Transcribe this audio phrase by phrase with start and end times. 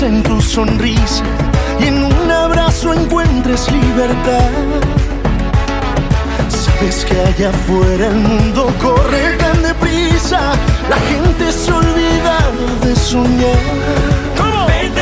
[0.00, 1.22] En tu sonrisa
[1.78, 4.50] y en un abrazo encuentres libertad.
[6.48, 10.54] Sabes que allá afuera el mundo corre tan deprisa,
[10.88, 12.38] la gente se olvida
[12.82, 15.01] de soñar.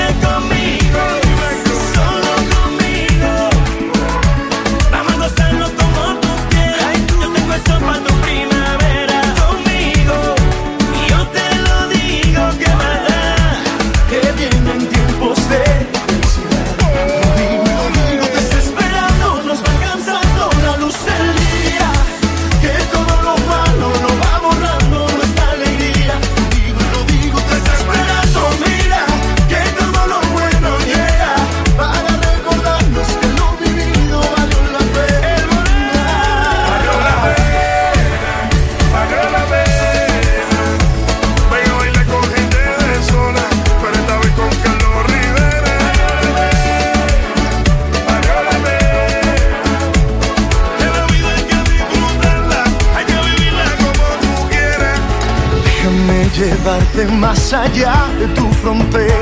[57.06, 59.14] Más allá de tu frontera.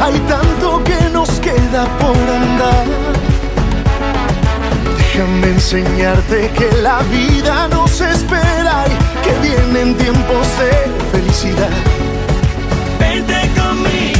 [0.00, 2.86] Hay tanto que nos queda por andar.
[4.96, 10.72] Déjame enseñarte que la vida nos espera y que vienen tiempos de
[11.12, 11.70] felicidad.
[12.98, 14.19] Vente conmigo.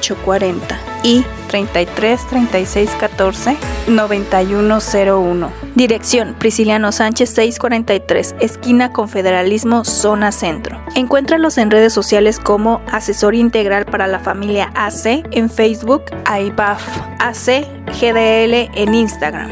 [0.09, 3.57] 40 y 33 36 14
[3.87, 5.51] 9101.
[5.75, 10.83] Dirección Prisciliano Sánchez 643, esquina Confederalismo, zona centro.
[10.95, 16.81] Encuéntralos en redes sociales como Asesor Integral para la Familia AC en Facebook, AIBAF
[17.19, 17.65] AC
[17.99, 19.51] GDL en Instagram.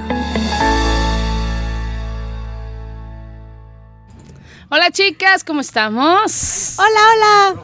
[4.72, 6.78] Hola chicas, ¿cómo estamos?
[6.78, 7.64] Hola, hola.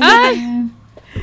[0.00, 0.70] Ay,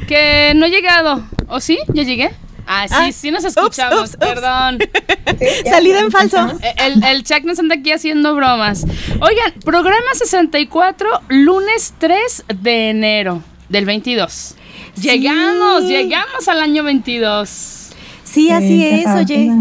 [0.08, 1.24] que no he llegado.
[1.48, 1.80] ¿O sí?
[1.94, 2.32] ¿Ya llegué?
[2.68, 4.18] Ah, sí, Ah, sí nos escuchamos, ups, ups.
[4.18, 4.80] perdón.
[5.70, 6.38] Salida en falso.
[6.78, 8.86] El, el Chuck nos anda aquí haciendo bromas.
[9.22, 14.56] Oigan, programa 64, lunes 3 de enero del 22.
[15.00, 15.90] Llegamos, Sí.
[15.90, 17.92] llegamos al año 22.
[18.24, 19.52] Sí, así es, oye.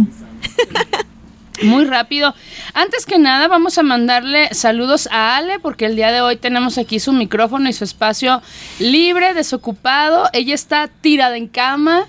[1.62, 2.34] Muy rápido.
[2.76, 6.76] Antes que nada, vamos a mandarle saludos a Ale, porque el día de hoy tenemos
[6.76, 8.42] aquí su micrófono y su espacio
[8.80, 10.28] libre, desocupado.
[10.32, 12.08] Ella está tirada en cama,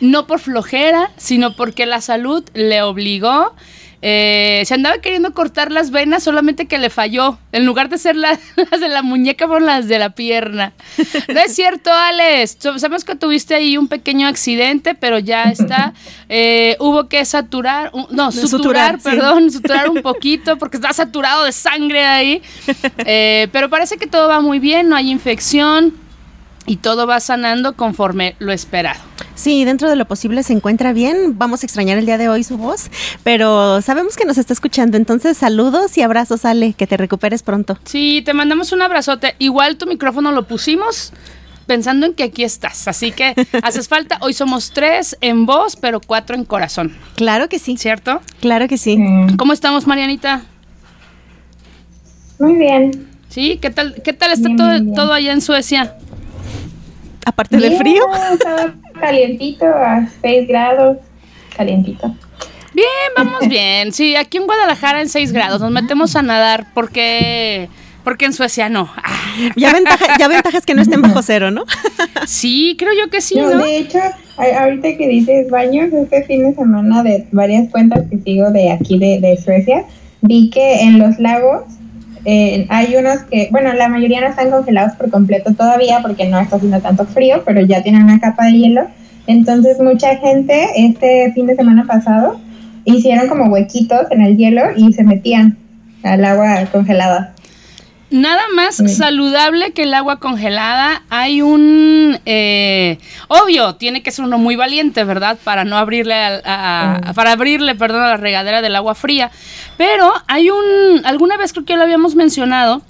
[0.00, 3.54] no por flojera, sino porque la salud le obligó.
[4.00, 7.38] Eh, se andaba queriendo cortar las venas, solamente que le falló.
[7.52, 8.38] En lugar de ser la-
[8.70, 10.72] las de la muñeca, fueron las de la pierna.
[11.32, 12.58] No es cierto, Alex.
[12.60, 15.94] Sabemos que tuviste ahí un pequeño accidente, pero ya está.
[16.28, 19.02] Eh, hubo que saturar, no, Suturar, suturar, sí.
[19.04, 22.42] perdón, suturar un poquito porque está saturado de sangre ahí.
[23.10, 25.94] Eh, pero parece que todo va muy bien, no hay infección
[26.68, 29.00] y todo va sanando conforme lo esperado.
[29.34, 31.38] Sí, dentro de lo posible se encuentra bien.
[31.38, 32.90] Vamos a extrañar el día de hoy su voz,
[33.24, 34.96] pero sabemos que nos está escuchando.
[34.96, 36.74] Entonces, saludos y abrazos, Ale.
[36.74, 37.78] Que te recuperes pronto.
[37.84, 39.34] Sí, te mandamos un abrazote.
[39.38, 41.12] Igual tu micrófono lo pusimos
[41.66, 42.88] pensando en que aquí estás.
[42.88, 44.18] Así que haces falta.
[44.20, 46.94] Hoy somos tres en voz, pero cuatro en corazón.
[47.14, 47.76] Claro que sí.
[47.76, 48.20] ¿Cierto?
[48.40, 48.98] Claro que sí.
[49.38, 50.42] ¿Cómo estamos, Marianita?
[52.40, 53.08] Muy bien.
[53.28, 53.58] ¿Sí?
[53.60, 54.94] ¿Qué tal, qué tal está Bien, todo, bien.
[54.94, 55.96] todo allá en Suecia?
[57.28, 58.02] Aparte de Bien, frío.
[58.32, 60.96] Estaba calientito a 6 grados.
[61.54, 62.14] Calientito.
[62.72, 63.92] Bien, vamos bien.
[63.92, 65.60] Sí, aquí en Guadalajara en 6 grados.
[65.60, 67.68] Nos metemos a nadar porque,
[68.02, 68.90] porque en Suecia no.
[69.56, 71.64] Ya, ventaja, ya ventajas que no estén bajo cero, ¿no?
[72.26, 73.58] sí, creo yo que sí, No, ¿no?
[73.58, 73.98] de hecho,
[74.36, 78.98] ahorita que dices baños, este fin de semana de varias cuentas que sigo de aquí
[78.98, 79.84] de, de Suecia,
[80.22, 81.64] vi que en los lagos
[82.30, 86.38] eh, hay unos que, bueno, la mayoría no están congelados por completo todavía porque no
[86.38, 88.86] está haciendo tanto frío, pero ya tienen una capa de hielo.
[89.26, 92.38] Entonces mucha gente este fin de semana pasado
[92.84, 95.56] hicieron como huequitos en el hielo y se metían
[96.02, 97.32] al agua congelada.
[98.10, 98.88] Nada más Sí.
[98.88, 101.02] saludable que el agua congelada.
[101.10, 102.18] Hay un...
[102.24, 105.38] eh, obvio, tiene que ser uno muy valiente, ¿verdad?
[105.44, 106.14] Para no abrirle...
[106.14, 109.30] a- para abrirle, perdón, a la regadera del agua fría.
[109.76, 111.02] Pero hay un...
[111.04, 112.82] Alguna vez creo que lo habíamos mencionado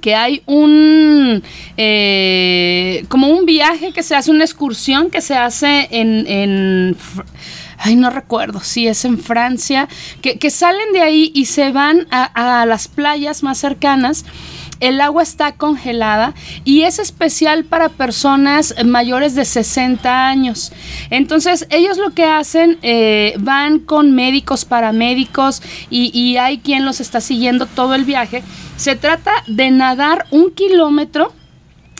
[0.00, 1.42] que hay un
[1.76, 6.96] eh, como un viaje que se hace, una excursión que se hace en,
[7.80, 9.88] ay no recuerdo si es en Francia,
[10.20, 14.24] que, salen de ahí y se van a, las playas más cercanas.
[14.80, 16.34] El agua está congelada
[16.64, 20.72] y es especial para personas mayores de 60 años.
[21.10, 27.20] Entonces ellos lo que hacen, eh, van con médicos, paramédicos y hay quien los está
[27.20, 28.42] siguiendo todo el viaje.
[28.76, 31.34] Se trata de nadar un kilómetro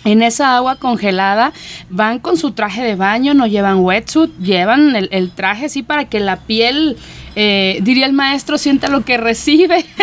[0.04, 1.52] en esa agua congelada,
[1.90, 6.20] van con su traje de baño, no llevan wetsuit, llevan el, traje así para que
[6.20, 6.96] la piel,
[7.36, 9.84] eh, diría el maestro, sienta lo que recibe.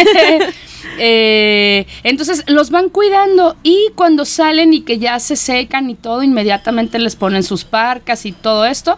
[0.99, 6.23] Eh, entonces los van cuidando y cuando salen y que ya se secan y todo,
[6.23, 8.97] inmediatamente les ponen sus parcas y todo esto.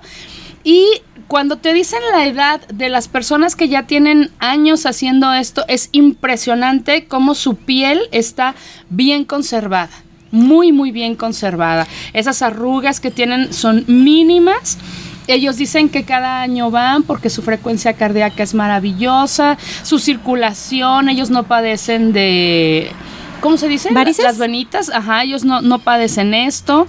[0.63, 0.85] Y
[1.27, 5.89] cuando te dicen la edad de las personas que ya tienen años haciendo esto, es
[5.91, 8.55] impresionante cómo su piel está
[8.89, 9.89] bien conservada.
[10.31, 11.87] Muy, muy bien conservada.
[12.13, 14.77] Esas arrugas que tienen son mínimas.
[15.27, 21.29] Ellos dicen que cada año van porque su frecuencia cardíaca es maravillosa, su circulación, ellos
[21.29, 22.91] no padecen de...
[23.39, 23.89] ¿Cómo se dice?
[23.91, 24.25] ¿Varices?
[24.25, 26.87] Las venitas, ajá, ellos no, no padecen esto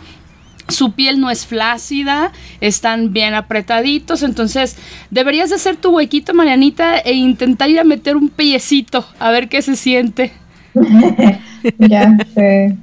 [0.71, 4.77] su piel no es flácida, están bien apretaditos, entonces
[5.11, 9.49] deberías de hacer tu huequito, Marianita, e intentar ir a meter un piecito, a ver
[9.49, 10.33] qué se siente.
[11.79, 12.75] Ya sé.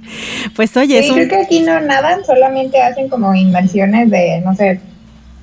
[0.56, 4.42] Pues oye, es Sí, un- creo que aquí no nadan, solamente hacen como inversiones de,
[4.46, 4.80] no sé,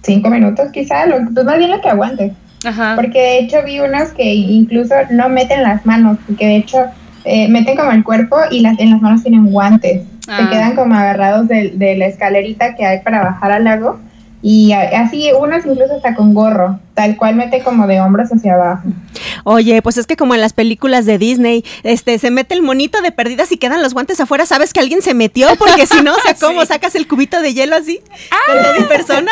[0.03, 2.33] cinco minutos quizá, lo, pues más bien lo que aguante.
[2.65, 2.93] Ajá.
[2.97, 6.79] Porque de hecho vi unos que incluso no meten las manos, porque de hecho
[7.25, 10.03] eh, meten como el cuerpo y las, en las manos tienen guantes.
[10.29, 10.39] Ah.
[10.43, 13.99] Se quedan como agarrados de, de la escalerita que hay para bajar al lago
[14.43, 18.89] y así unas incluso hasta con gorro, tal cual mete como de hombros hacia abajo.
[19.45, 23.01] Oye, pues es que como en las películas de Disney, este se mete el monito
[23.03, 26.13] de perdidas y quedan los guantes afuera, sabes que alguien se metió porque si no,
[26.15, 28.73] o sea, ¿cómo sacas el cubito de hielo así ah.
[28.79, 29.31] de persona?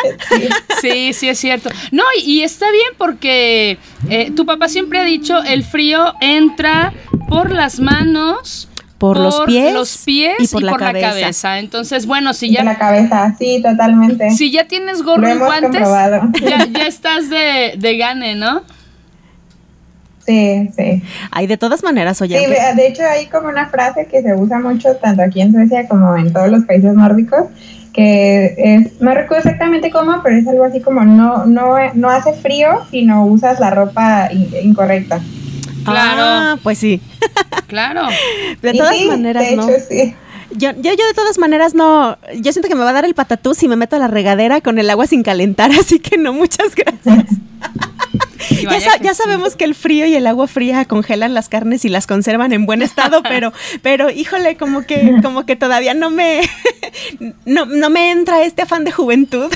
[0.81, 1.69] Sí, sí es cierto.
[1.91, 3.77] No, y, está bien porque
[4.09, 6.93] eh, tu papá siempre ha dicho, el frío entra
[7.29, 8.67] por las manos
[8.97, 11.59] por, los pies, los pies y por, la, cabeza.
[11.59, 12.59] Entonces, bueno, si ya...
[12.59, 14.29] Por la cabeza, sí, totalmente.
[14.31, 15.81] Si ya tienes gorro y guantes,
[16.41, 18.63] ya, ya, estás de, de gane, ¿no?
[20.25, 21.03] Sí, sí.
[21.31, 22.39] Hay de todas maneras, oye.
[22.39, 25.87] Sí, de hecho hay como una frase que se usa mucho tanto aquí en Suecia
[25.87, 27.47] como en todos los países nórdicos,
[27.93, 32.33] que es, no recuerdo exactamente cómo, pero es algo así como no, no, no hace
[32.33, 35.19] frío si no usas la ropa incorrecta.
[35.83, 36.21] Claro.
[36.21, 37.01] Ah, pues sí.
[37.67, 38.07] Claro.
[38.61, 39.67] De todas maneras, ¿no?
[40.55, 43.15] Yo, yo, yo de todas maneras no, yo siento que me va a dar el
[43.15, 46.33] patatús si me meto a la regadera con el agua sin calentar, así que no,
[46.33, 47.25] muchas gracias.
[49.01, 52.53] ya, sabemos que el frío y el agua fría congelan las carnes y las conservan
[52.53, 56.41] en buen estado, pero, pero híjole, como que, como que todavía no me,
[57.45, 59.51] no, no me entra este afán de juventud.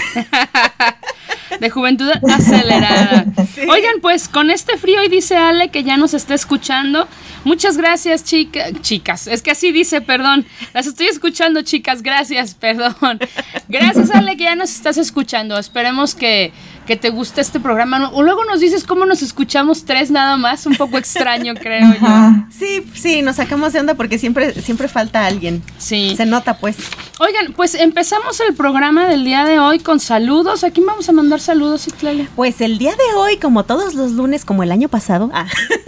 [1.60, 3.26] De juventud acelerada.
[3.70, 7.08] Oigan, pues con este frío y dice Ale que ya nos está escuchando.
[7.44, 8.74] Muchas gracias, chicas.
[8.82, 10.46] Chicas, es que así dice, perdón.
[10.74, 12.02] Las estoy escuchando, chicas.
[12.04, 13.20] Gracias, perdón.
[13.68, 15.58] Gracias, Ale, que ya nos estás escuchando.
[15.58, 16.52] Esperemos que
[16.88, 18.10] que te guste este programa.
[18.14, 22.08] O luego nos dices cómo nos escuchamos tres nada más, un poco extraño, creo yo.
[22.50, 25.62] Sí, sí, nos sacamos de onda porque siempre, siempre falta alguien.
[25.78, 26.16] Sí.
[26.16, 26.78] Se nota, pues.
[27.20, 30.64] Oigan, pues empezamos el programa del día de hoy con saludos.
[30.64, 32.30] ¿A quién vamos a mandar saludos, Iclalia?
[32.36, 35.48] Pues el día de hoy, como todos los lunes, como el año pasado, ah,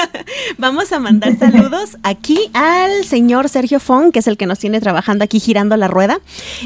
[0.57, 4.81] vamos a mandar saludos aquí al señor Sergio Fon, que es el que nos tiene
[4.81, 6.19] trabajando aquí girando la rueda.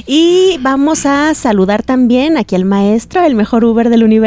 [0.07, 4.22] Y vamos a saludar también aquí al maestro, el mejor Uber del universo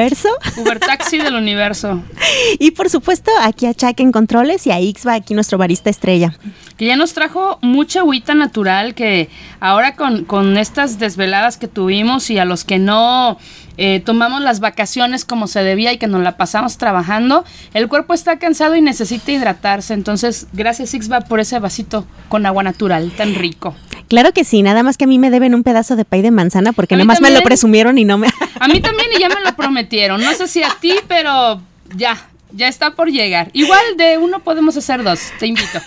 [0.56, 2.02] Uber Taxi del universo.
[2.58, 6.34] Y por supuesto, aquí a Chuck en controles y a Ixba, aquí nuestro barista estrella.
[6.76, 9.28] Que ya nos trajo mucha agüita natural que
[9.60, 13.38] ahora con, con estas desveladas que tuvimos y a los que no
[13.78, 18.14] eh, tomamos las vacaciones como se debía y que nos la pasamos trabajando, el cuerpo
[18.14, 19.94] está cansado y necesita hidratarse.
[19.94, 23.74] Entonces, gracias Ixba por ese vasito con agua natural tan rico.
[24.08, 26.30] Claro que sí, nada más que a mí me deben un pedazo de pay de
[26.30, 28.28] manzana porque nada más me lo presumieron y no me...
[28.60, 30.22] A mí también y ya me lo prometieron.
[30.22, 31.60] No sé si a ti, pero
[31.94, 32.16] ya,
[32.52, 33.50] ya está por llegar.
[33.52, 35.80] Igual de uno podemos hacer dos, te invito.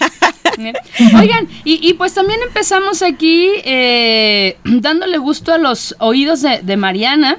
[1.18, 7.38] Oigan, y, pues también empezamos aquí eh, dándole gusto a los oídos de, de Mariana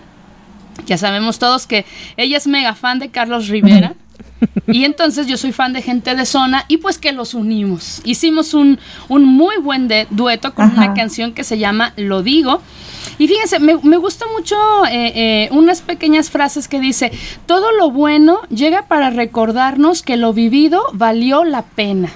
[0.87, 1.84] ya sabemos todos que
[2.16, 3.94] ella es mega fan de Carlos Rivera.
[4.66, 8.00] Y entonces yo soy fan de gente de zona y pues que los unimos.
[8.04, 12.62] Hicimos un, un muy buen dueto con una canción que se llama Lo digo.
[13.18, 14.56] Y fíjense, me, me gusta mucho
[14.87, 17.12] eh, eh, unas pequeñas frases que dice,
[17.46, 22.10] todo lo bueno llega para recordarnos que lo vivido valió la pena.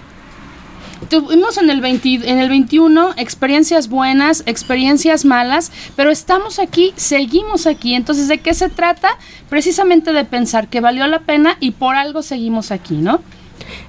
[1.08, 7.94] Tuvimos en el, en el 21 experiencias buenas, experiencias malas, pero estamos aquí, seguimos aquí.
[7.94, 9.08] Entonces, ¿de qué se trata?
[9.48, 13.20] Precisamente de pensar que valió la pena y por algo seguimos aquí, ¿no?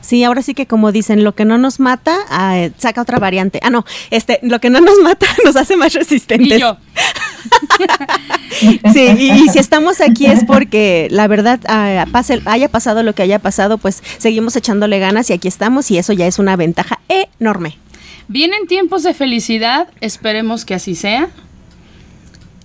[0.02, 3.60] Sí, ahora sí que como dicen, lo que no nos mata, ah, saca otra variante.
[3.64, 6.58] Ah, no, este, lo que no nos mata nos hace más resistentes.
[6.58, 6.78] Y yo.
[8.94, 12.06] sí, y, si estamos aquí es porque la verdad ah,
[12.46, 16.14] haya pasado lo que haya pasado, pues seguimos echándole ganas y aquí estamos y eso
[16.14, 17.00] ya es una ventaja
[17.40, 17.78] enorme.
[18.28, 21.30] Vienen tiempos de felicidad, esperemos que así sea.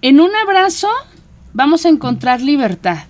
[0.00, 0.88] En un abrazo
[1.52, 3.09] vamos a encontrar libertad.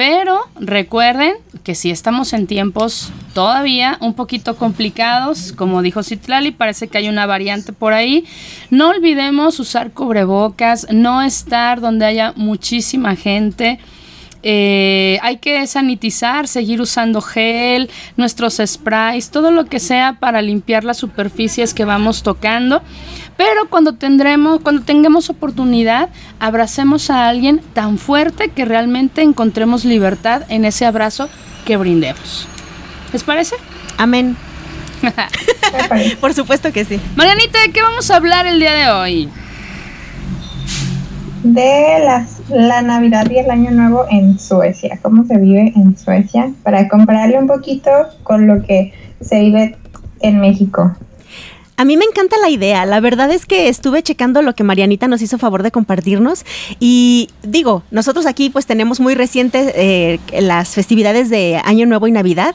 [0.00, 6.88] Pero recuerden que si estamos en tiempos todavía un poquito complicados, como dijo Citlali, parece
[6.88, 8.24] que hay una variante por ahí.
[8.70, 13.78] No olvidemos usar cubrebocas, no estar donde haya muchísima gente.
[14.42, 20.84] Eh, hay que sanitizar, seguir usando gel, nuestros sprays, todo lo que sea para limpiar
[20.84, 22.82] las superficies que vamos tocando.
[23.36, 30.42] Pero cuando tendremos, cuando tengamos oportunidad, abracemos a alguien tan fuerte que realmente encontremos libertad
[30.48, 31.28] en ese abrazo
[31.64, 32.46] que brindemos.
[33.12, 33.56] ¿Les parece?
[33.96, 34.36] Amén.
[36.20, 37.00] Por supuesto que sí.
[37.16, 39.28] Marianita, ¿de qué vamos a hablar el día de hoy?
[41.42, 46.52] De las, la Navidad y el Año Nuevo en Suecia, cómo se vive en Suecia,
[46.62, 47.90] para compararle un poquito
[48.22, 49.76] con lo que se vive
[50.20, 50.94] en México.
[51.80, 52.84] A mí me encanta la idea.
[52.84, 56.44] La verdad es que estuve checando lo que Marianita nos hizo favor de compartirnos
[56.78, 62.12] y digo, nosotros aquí pues tenemos muy recientes eh, las festividades de Año Nuevo y
[62.12, 62.54] Navidad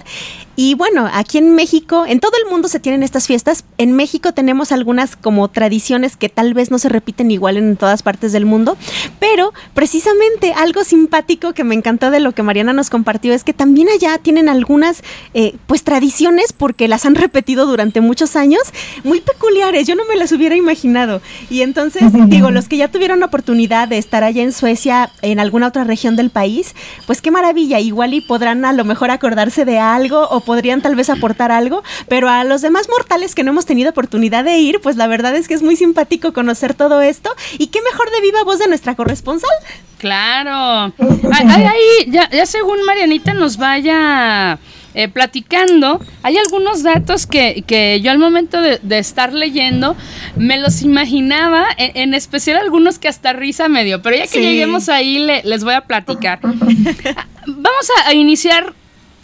[0.55, 3.65] Y bueno, aquí en México, en todo el mundo se tienen estas fiestas.
[3.77, 8.03] En México tenemos algunas como tradiciones que tal vez no se repiten igual en todas
[8.03, 8.77] partes del mundo,
[9.19, 13.53] pero precisamente algo simpático que me encantó de lo que Mariana nos compartió es que
[13.53, 18.61] también allá tienen algunas eh, pues tradiciones porque las han repetido durante muchos años,
[19.03, 19.87] muy peculiares.
[19.87, 21.21] Yo no me las hubiera imaginado.
[21.49, 25.39] Y entonces, digo, los que ya tuvieron la oportunidad de estar allá en Suecia, en
[25.39, 26.75] alguna otra región del país,
[27.07, 27.79] pues qué maravilla.
[27.79, 31.83] Igual y podrán a lo mejor acordarse de algo o podrían tal vez aportar algo,
[32.07, 35.35] pero a los demás mortales que no hemos tenido oportunidad de ir, pues la verdad
[35.35, 38.67] es que es muy simpático conocer todo esto y qué mejor de viva voz de
[38.67, 39.49] nuestra corresponsal.
[39.97, 40.93] Claro.
[41.33, 44.59] Ahí, ya, ya según Marianita nos vaya
[44.97, 49.93] eh, platicando, hay algunos datos que, yo al momento de, estar leyendo
[50.37, 54.87] me los imaginaba, en, especial algunos que hasta risa me dio, pero ya que lleguemos
[54.87, 56.39] ahí les voy a platicar.
[57.47, 58.73] Vamos a iniciar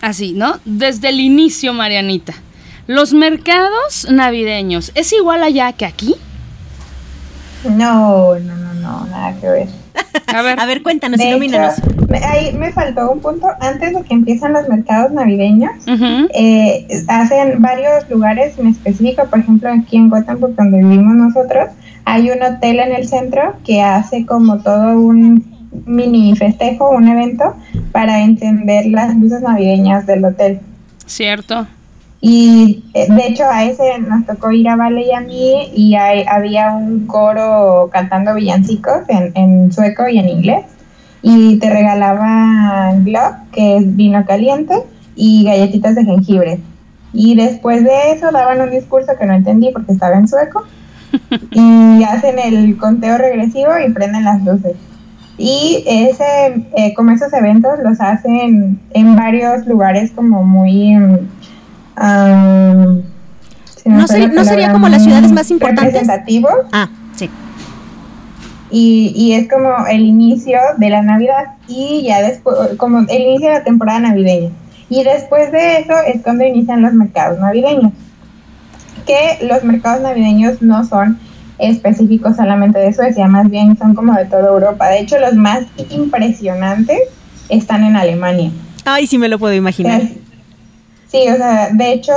[0.01, 0.59] Así, ¿no?
[0.65, 2.33] Desde el inicio, Marianita.
[2.87, 6.15] ¿Los mercados navideños es igual allá que aquí?
[7.63, 9.67] No, no, no, no, nada que ver.
[10.27, 11.75] A ver, a ver cuéntanos, de ilumínanos.
[12.23, 13.47] ahí me faltó un punto.
[13.59, 15.71] Antes de que empiezan los mercados navideños,
[16.33, 19.25] eh, hacen varios lugares en específico.
[19.25, 21.69] Por ejemplo, aquí en Gothenburg, donde vivimos nosotros,
[22.05, 27.55] hay un hotel en el centro que hace como todo un mini festejo, un evento
[27.91, 30.59] para encender las luces navideñas del hotel.
[31.05, 31.67] Cierto.
[32.21, 35.95] Y eh, de hecho a ese nos tocó ir a Vale y a mí y
[35.95, 40.65] había un coro cantando villancicos en, en, sueco y en inglés.
[41.23, 44.75] Y te regalaban glögg, que es vino caliente,
[45.15, 46.59] y galletitas de jengibre.
[47.13, 50.63] Y después de eso daban un discurso que no entendí porque estaba en sueco.
[51.51, 54.75] y hacen el conteo regresivo y prenden las luces.
[55.43, 60.95] Y ese, eh, como esos eventos los hacen en varios lugares como muy...
[61.97, 63.01] Um,
[63.85, 65.93] no, sería como las ciudades más importantes.
[65.93, 66.53] Representativos.
[66.71, 67.27] Ah, sí.
[68.69, 73.47] Y, y, es como el inicio de la Navidad y ya después, como el inicio
[73.47, 74.51] de la temporada navideña.
[74.89, 77.93] Y después de eso es cuando inician los mercados navideños.
[79.07, 81.17] Que los mercados navideños no son
[81.61, 84.89] específicos solamente de Suecia, más bien son como de toda Europa.
[84.89, 86.99] De hecho, los más impresionantes
[87.49, 88.51] están en Alemania.
[88.83, 90.01] Ay, sí me lo puedo imaginar.
[91.07, 92.13] Sí, o sea, de hecho,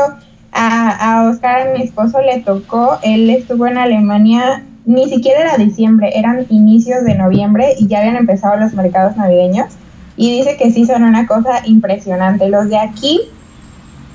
[0.52, 6.12] a, a Oscar, mi esposo, le tocó, él estuvo en Alemania, ni siquiera era diciembre,
[6.14, 9.74] eran inicios de noviembre y ya habían empezado los mercados navideños.
[10.16, 12.48] Y dice que sí son una cosa impresionante.
[12.48, 13.20] Los de aquí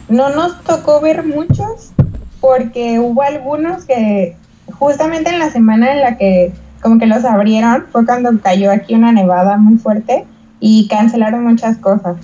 [0.08, 1.92] no nos tocó ver muchos
[2.40, 4.36] porque hubo algunos que
[4.80, 8.96] justamente en la semana en la que como que los abrieron fue cuando cayó aquí
[8.96, 10.26] una nevada muy fuerte
[10.60, 12.16] y cancelaron muchas cosas.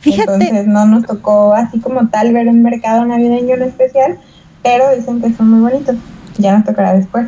[0.00, 0.32] Fíjate.
[0.32, 4.18] Entonces no nos tocó así como tal ver un mercado navideño en especial,
[4.62, 5.96] pero dicen que son muy bonitos.
[6.38, 7.26] Ya nos tocará después.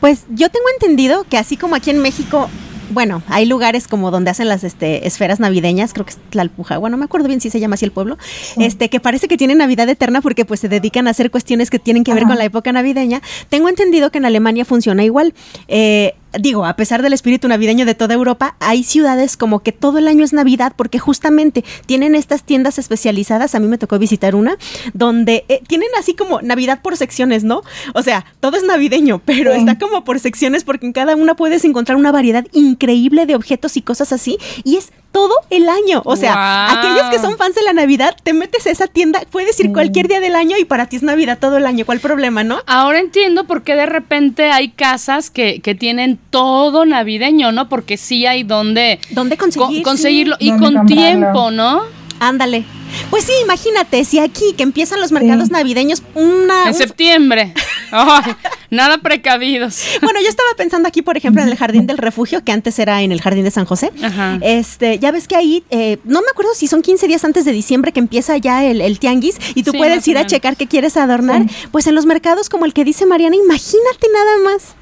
[0.00, 2.48] Pues yo tengo entendido que así como aquí en México
[2.90, 6.96] bueno, hay lugares como donde hacen las este, esferas navideñas, creo que es Tlalpujagua, no
[6.96, 8.18] me acuerdo bien si se llama así el pueblo,
[8.56, 11.78] este, que parece que tienen Navidad eterna porque pues se dedican a hacer cuestiones que
[11.78, 13.22] tienen que ver con la época navideña.
[13.48, 15.34] Tengo entendido que en Alemania funciona igual.
[15.68, 19.98] Eh, digo, a pesar del espíritu navideño de toda Europa, hay ciudades como que todo
[19.98, 24.34] el año es Navidad porque justamente tienen estas tiendas especializadas, a mí me tocó visitar
[24.34, 24.56] una,
[24.92, 27.62] donde eh, tienen así como Navidad por secciones, ¿no?
[27.94, 31.64] O sea, todo es navideño, pero está como por secciones porque en cada una puedes
[31.64, 36.02] encontrar una variedad increíble de objetos y cosas así y es todo el año.
[36.04, 39.58] O sea, aquellos que son fans de la Navidad, te metes a esa tienda, puedes
[39.60, 41.86] ir cualquier día del año y para ti es Navidad todo el año.
[41.86, 42.58] ¿Cuál problema, no?
[42.66, 47.68] Ahora entiendo por qué de repente hay casas que, que tienen todo navideño, ¿no?
[47.68, 51.82] Porque sí hay donde, ¿Dónde conseguirlo y con tiempo, ¿no?
[52.20, 52.64] Ándale.
[53.10, 56.68] Pues sí, imagínate, si aquí que empiezan los mercados navideños, una...
[56.68, 57.52] En septiembre.
[58.70, 59.82] nada precavidos.
[60.02, 63.02] Bueno, yo estaba pensando aquí, por ejemplo, en el Jardín del Refugio, que antes era
[63.02, 63.92] en el Jardín de San José.
[64.40, 67.52] Este, ya ves que ahí, eh, no me acuerdo si son 15 días antes de
[67.52, 71.42] diciembre que empieza ya el, tianguis y tú puedes ir a checar qué quieres adornar.
[71.72, 74.74] Pues en los mercados como el que dice Mariana, imagínate nada más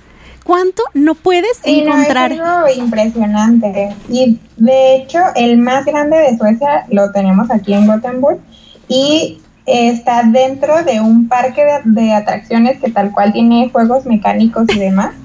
[0.43, 2.31] cuánto no puedes encontrar.
[2.31, 3.95] No, es algo impresionante.
[4.09, 8.41] Y de hecho, el más grande de Suecia lo tenemos aquí en Gothenburg
[8.89, 14.79] y está dentro de un parque de, atracciones que tal cual tiene juegos mecánicos y
[14.79, 15.15] demás.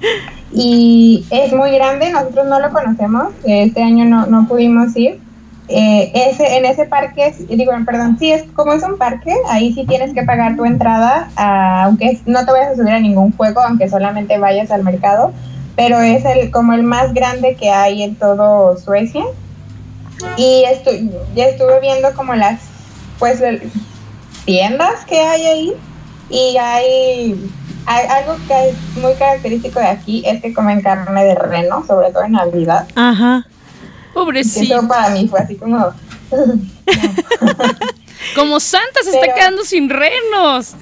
[0.50, 5.20] Y es muy grande, nosotros no lo conocemos, este año no, no pudimos ir,
[5.68, 9.84] eh, ese, en ese parque, digo, perdón, sí, es como es un parque, ahí sí
[9.86, 11.28] tienes que pagar tu entrada,
[11.84, 15.32] aunque no te vayas a subir a ningún juego, aunque solamente vayas al mercado,
[15.76, 19.24] pero es el como el más grande que hay en todo Suecia.
[20.36, 20.64] Y
[21.36, 22.60] ya estuve viendo como las
[23.18, 23.40] pues
[24.44, 25.72] tiendas que hay ahí
[26.30, 27.50] y hay,
[27.86, 32.10] hay, algo que es muy característico de aquí es que comen carne de reno, sobre
[32.10, 32.88] todo en Navidad.
[32.96, 33.46] Ajá.
[34.14, 34.86] Pobrecito.
[34.88, 35.92] Para mí fue así como...
[38.34, 40.74] como Santa se está quedando sin renos.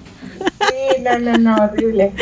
[0.69, 2.13] Sí, no, no, no, horrible.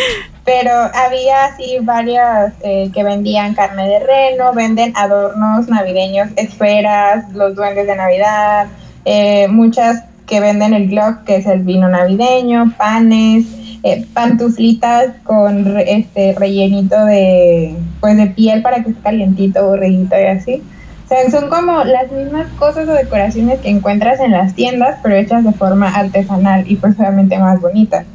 [0.44, 7.54] Pero había así varias eh, que vendían carne de reno, venden adornos navideños, esferas, los
[7.54, 8.66] duendes de Navidad,
[9.04, 13.46] eh, muchas que venden el Glock, que es el vino navideño, panes,
[13.82, 20.24] eh, pantuflitas con este rellenito de pues de piel para que esté calientito, borreguito y
[20.24, 20.62] así.
[21.04, 25.16] O sea, son como las mismas cosas o decoraciones que encuentras en las tiendas, pero
[25.16, 28.06] hechas de forma artesanal y pues obviamente más bonitas.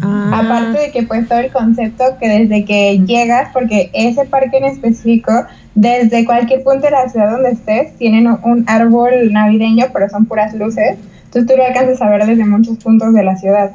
[0.00, 0.42] Ah.
[0.44, 4.64] Aparte de que pues todo el concepto que desde que llegas, porque ese parque en
[4.64, 5.32] específico,
[5.74, 10.54] desde cualquier punto de la ciudad donde estés, tienen un árbol navideño, pero son puras
[10.54, 10.98] luces.
[11.24, 13.72] Entonces tú lo alcanzas a ver desde muchos puntos de la ciudad.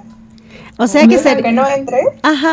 [0.78, 1.36] O sea que se...
[1.36, 2.06] que no entres,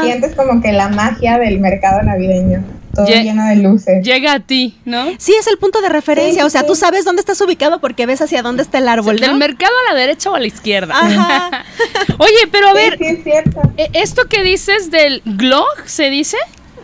[0.02, 4.04] sientes como que la magia del mercado navideño todo lleno de luces.
[4.04, 5.06] Llega a ti, ¿no?
[5.18, 6.44] Sí, es el punto de referencia.
[6.44, 9.18] o sea, tú sabes dónde estás ubicado porque ves hacia dónde está el árbol.
[9.18, 10.94] Del mercado a la derecha o a la izquierda.
[10.96, 11.64] Ajá.
[12.18, 12.98] Oye, pero a ver.
[12.98, 13.61] Sí, es cierto.
[13.76, 16.37] E, esto que dices del glog, ¿se dice?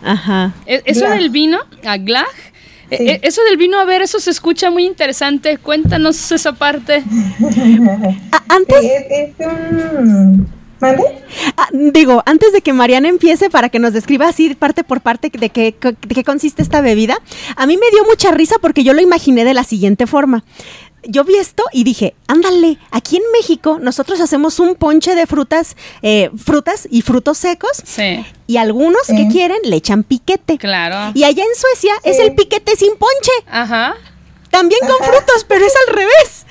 [0.03, 0.53] Ajá.
[0.65, 1.59] E, ¿Eso del vino?
[1.85, 2.25] ¿A glag?
[2.91, 5.57] E, eso del vino, a ver, eso se escucha muy interesante.
[5.57, 7.03] Cuéntanos esa parte.
[8.47, 8.85] antes.
[9.09, 10.47] es un
[11.57, 15.29] Ah, digo, antes de que Mariana empiece para que nos describa así parte por parte
[15.29, 17.17] de qué, de qué consiste esta bebida,
[17.55, 20.43] a mí me dio mucha risa porque yo lo imaginé de la siguiente forma
[21.07, 25.75] yo vi esto y dije, ándale, aquí en México nosotros hacemos un ponche de frutas,
[26.01, 27.71] eh, frutas y frutos secos.
[27.83, 28.25] Sí.
[28.47, 30.57] Y algunos que quieren le echan piquete.
[30.57, 31.11] Claro.
[31.15, 33.31] Y allá en Suecia es el piquete sin ponche.
[33.47, 33.95] Ajá.
[34.55, 36.45] También con frutos, pero es al revés.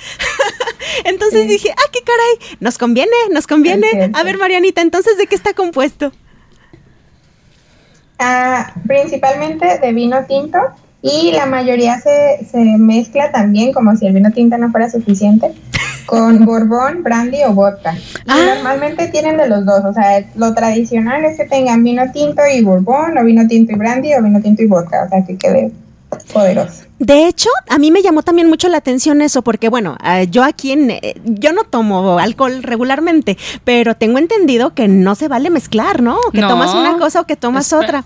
[1.05, 4.11] entonces dije, ah, qué caray, nos conviene, nos conviene.
[4.13, 6.13] A ver, Marianita, entonces, ¿de qué está compuesto?
[8.19, 10.59] Ah, principalmente de vino tinto
[11.01, 15.53] y la mayoría se, se mezcla también, como si el vino tinto no fuera suficiente,
[16.07, 17.97] con borbón, brandy o vodka.
[18.27, 18.55] Ah.
[18.55, 22.63] Normalmente tienen de los dos, o sea, lo tradicional es que tengan vino tinto y
[22.63, 25.73] borbón, o vino tinto y brandy, o vino tinto y vodka, o sea, que quede
[26.33, 26.84] poderoso.
[26.99, 30.45] De hecho, a mí me llamó también mucho la atención eso, porque bueno, eh, yo
[30.45, 35.51] aquí en, eh, yo no tomo alcohol regularmente, pero tengo entendido que no se vale
[35.51, 36.19] mezclar, ¿no?
[36.33, 38.05] Que tomas una cosa o que tomas otra.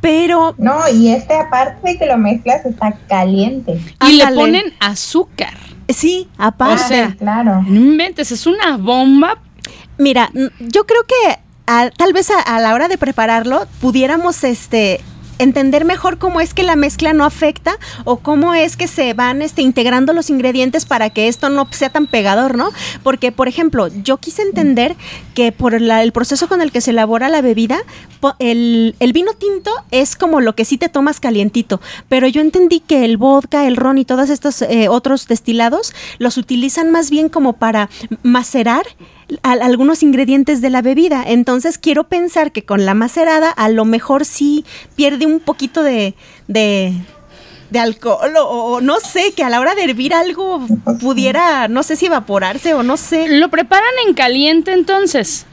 [0.00, 0.54] Pero.
[0.58, 3.80] No, y este aparte de que lo mezclas está caliente.
[4.06, 5.54] Y le ponen azúcar.
[5.88, 7.16] Sí, aparte.
[7.18, 7.62] claro.
[7.62, 9.38] No inventes, es una bomba.
[9.98, 11.38] Mira, yo creo que
[11.96, 15.00] tal vez a, la hora de prepararlo pudiéramos este
[15.38, 19.42] entender mejor cómo es que la mezcla no afecta o cómo es que se van
[19.42, 22.70] este, integrando los ingredientes para que esto no sea tan pegador, ¿no?
[23.02, 24.96] Porque, por ejemplo, yo quise entender
[25.34, 27.78] que por el proceso con el que se elabora la bebida,
[28.38, 33.04] el, vino tinto es como lo que sí te tomas calientito, pero yo entendí que
[33.04, 37.54] el vodka, el ron y todos estos eh, otros destilados los utilizan más bien como
[37.54, 37.88] para
[38.22, 38.84] macerar
[39.42, 41.22] algunos ingredientes de la bebida.
[41.26, 46.14] Entonces quiero pensar que con la macerada a lo mejor sí pierde un poquito de,
[46.48, 46.94] de,
[47.78, 50.66] alcohol o, no sé, que a la hora de hervir algo
[51.00, 53.28] pudiera, no sé si evaporarse o no sé.
[53.28, 55.46] ¿Lo preparan en caliente entonces?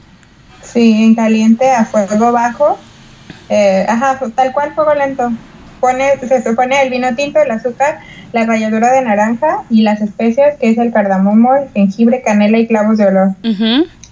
[0.62, 2.78] Sí, en caliente a fuego bajo.
[3.48, 5.30] Eh, ajá, tal cual fuego lento.
[6.20, 7.98] Se supone el vino tinto, el azúcar
[8.34, 12.66] la ralladura de naranja y las especias, que es el cardamomo, el jengibre, canela y
[12.66, 13.30] clavos de olor.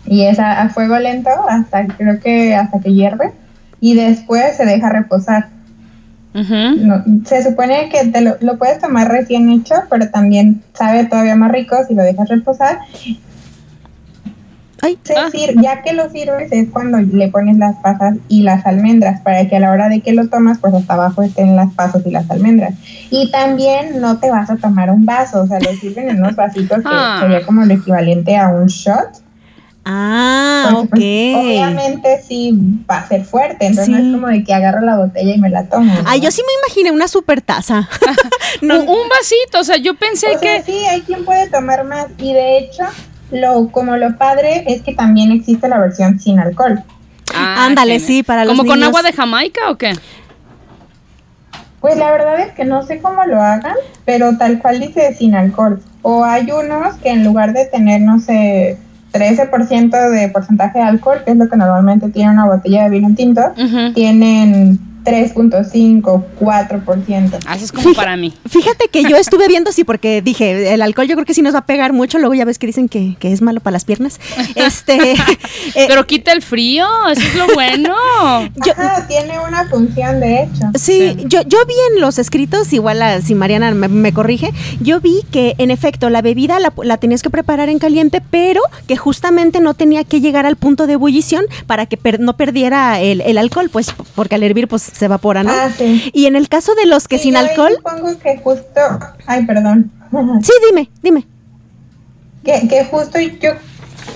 [0.07, 3.33] Y es a, fuego lento hasta creo que hasta que hierve
[3.81, 5.49] y después se deja reposar.
[6.33, 11.51] se supone que te lo, lo, puedes tomar recién hecho, pero también sabe todavía más
[11.51, 12.79] rico si lo dejas reposar
[14.83, 15.31] Ah.
[15.63, 19.57] ya que lo sirves es cuando le pones las pasas y las almendras para que
[19.57, 22.29] a la hora de que lo tomas pues hasta abajo estén las pasas y las
[22.31, 22.75] almendras.
[23.11, 26.35] Y también no te vas a tomar un vaso, o sea, lo sirven en unos
[26.35, 27.19] vasitos que ah.
[27.21, 29.23] sería como el equivalente a un shot.
[29.85, 30.95] Ah, pues, ok.
[30.95, 32.57] obviamente sí
[32.89, 35.51] va a ser fuerte, entonces no es como de que agarro la botella y me
[35.51, 35.93] la tomo.
[36.07, 37.89] Ah, yo sí me imaginé una super taza.
[38.63, 38.81] no.
[38.81, 40.63] un, vasito, o sea, yo pensé que...
[40.63, 42.85] sí, hay quien puede tomar más y de hecho
[43.33, 46.83] lo, como lo padre es que también existe la versión sin alcohol.
[47.35, 49.93] Ah, Ándale, sí, para los ¿Como con agua de Jamaica o qué?
[51.81, 55.35] Pues la verdad es que no sé cómo lo hagan, pero tal cual dice sin
[55.35, 55.83] alcohol.
[56.03, 58.79] O hay unos que en lugar de tener, no sé,
[59.13, 63.15] 13% de porcentaje de alcohol, que es lo que normalmente tiene una botella de vino
[63.15, 63.43] tinto,
[63.95, 67.39] tienen 3.5, 4%.
[67.47, 68.33] Así es como para mí.
[68.49, 71.55] Fíjate que yo estuve viendo, sí, porque dije, el alcohol yo creo que sí nos
[71.55, 74.21] va a pegar mucho, luego ya ves que dicen que, es malo para las piernas.
[74.55, 77.95] Este, eh, Pero quita el frío, eso es lo bueno.
[79.09, 80.71] tiene una función de hecho.
[80.75, 85.55] Sí, Yo, yo vi en los escritos, igual si Mariana me, corrige, yo vi que
[85.59, 90.05] en efecto la bebida la, tenías que preparar en caliente, pero que justamente no tenía
[90.05, 94.35] que llegar al punto de ebullición para que no perdiera el, el alcohol, pues porque
[94.35, 95.53] al hervir pues se evapora, ¿no?
[95.53, 96.11] Ah, sí.
[96.13, 97.73] Y en el caso de los que sin alcohol...
[97.77, 98.81] Supongo que justo...
[99.27, 99.91] Ay, perdón.
[100.43, 101.27] Sí, dime, dime.
[102.45, 103.53] Que, que justo yo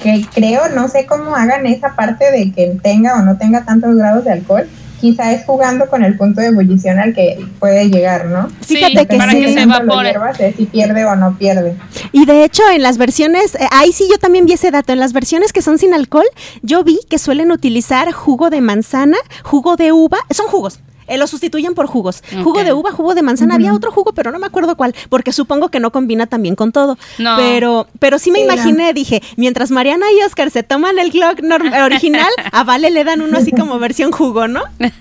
[0.03, 3.97] que creo, no sé cómo hagan esa parte de que tenga o no tenga tantos
[3.97, 4.69] grados de alcohol,
[5.01, 8.49] quizá es jugando con el punto de ebullición al que puede llegar, ¿no?
[8.61, 10.15] Fíjate que para que se evapore.
[10.57, 11.77] si pierde o no pierde.
[12.13, 15.01] Y de hecho, en las versiones, eh, ahí sí yo también vi ese dato, en
[15.01, 16.27] las versiones que son sin alcohol,
[16.63, 21.27] yo vi que suelen utilizar jugo de manzana, jugo de uva, son jugos, eh, lo
[21.27, 22.23] sustituyen por jugos.
[22.43, 23.55] Jugo de uva, jugo de manzana.
[23.55, 26.73] Había otro jugo, pero no me acuerdo cuál, porque supongo que no combina también con
[26.73, 26.99] todo.
[27.37, 31.41] Pero, pero sí me imaginé, dije, mientras Mariana y Oscar se toman el Glock
[31.85, 34.63] original, a Vale le dan uno así como versión jugo, ¿no?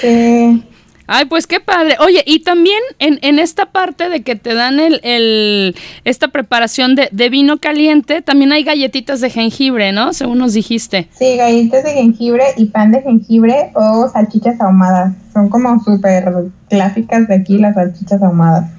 [0.00, 0.62] Sí.
[1.06, 1.96] Ay, pues qué padre.
[2.00, 6.94] Oye, y también en, en esta parte de que te dan el, el esta preparación
[6.94, 10.12] de, de, vino caliente, también hay galletitas de jengibre, ¿no?
[10.14, 11.08] Según nos dijiste.
[11.12, 15.14] Sí, galletitas de jengibre y pan de jengibre o salchichas ahumadas.
[15.32, 16.24] Son como súper
[16.68, 18.70] clásicas de aquí las salchichas ahumadas.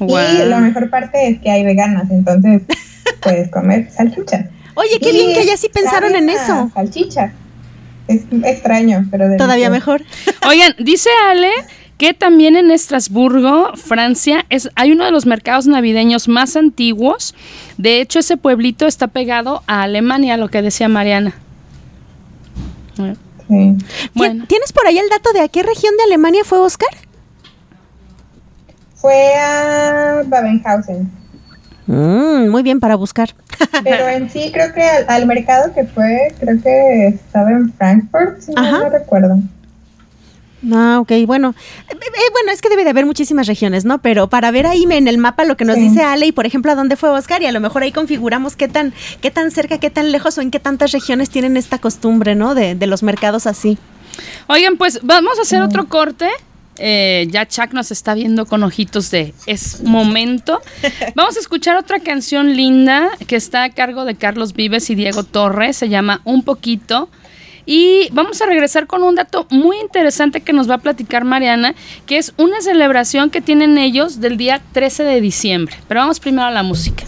[0.00, 2.62] Y la mejor parte es que hay veganas, entonces
[3.22, 4.46] puedes comer salchichas.
[4.74, 6.70] Oye, qué bien que ya sí pensaron en eso.
[6.74, 7.32] Salchicha.
[8.08, 9.36] Es extraño, pero...
[9.36, 10.02] Todavía mejor.
[10.48, 11.50] Oigan, dice Ale
[11.98, 17.34] que también en Estrasburgo, Francia, es, hay uno de los mercados navideños más antiguos.
[17.78, 21.34] De hecho, ese pueblito está pegado a Alemania, lo que decía Mariana.
[22.98, 24.44] Bueno.
[24.46, 26.88] ¿Tienes por ahí el dato de a qué región de Alemania fue Oscar?
[28.94, 31.10] Fue a Babenhausen.
[31.86, 33.34] Mm, muy bien para buscar.
[33.84, 38.52] Pero en sí creo que al, mercado que fue, creo que estaba en Frankfurt, si
[38.52, 39.38] no recuerdo.
[40.72, 41.54] Ah, ok, bueno.
[41.88, 43.98] Eh, eh, bueno, es que debe de haber muchísimas regiones, ¿no?
[43.98, 46.72] Pero para ver ahí en el mapa lo que nos dice Ale y, por ejemplo,
[46.72, 49.78] a dónde fue Oscar y a lo mejor ahí configuramos qué tan, qué tan cerca,
[49.78, 52.54] qué tan lejos o en qué tantas regiones tienen esta costumbre, ¿no?
[52.54, 53.78] De, de los mercados así.
[54.48, 56.30] Oigan, pues vamos a hacer otro corte
[56.78, 60.60] eh, ya Chuck nos está viendo con ojitos de es momento.
[61.14, 65.22] Vamos a escuchar otra canción linda que está a cargo de Carlos Vives y Diego
[65.22, 65.76] Torres.
[65.76, 67.08] Se llama Un poquito.
[67.68, 71.74] Y vamos a regresar con un dato muy interesante que nos va a platicar Mariana,
[72.06, 75.76] que es una celebración que tienen ellos del día 13 de diciembre.
[75.88, 77.04] Pero vamos primero a la música.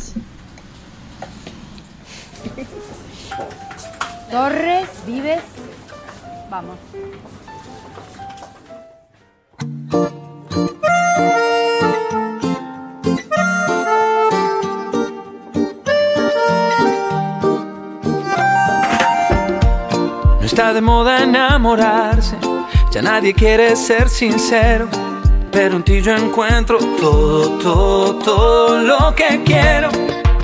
[4.33, 5.41] Torres, Vives,
[6.51, 6.88] vamos.
[9.91, 10.11] No
[20.43, 22.37] está de moda enamorarse,
[22.91, 24.89] ya nadie quiere ser sincero.
[25.51, 29.89] Pero en ti yo encuentro todo, todo, todo lo que quiero.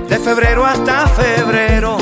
[0.08, 1.98] De febrero hasta febrero,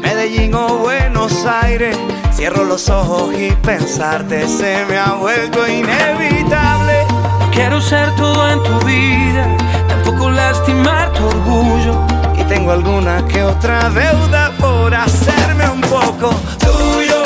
[0.00, 1.96] Medellín o Buenos Aires
[2.38, 7.04] Cierro los ojos y pensarte se me ha vuelto inevitable.
[7.40, 9.44] No quiero ser todo en tu vida,
[9.88, 12.00] tampoco lastimar tu orgullo.
[12.38, 17.24] Y tengo alguna que otra deuda por hacerme un poco tuyo,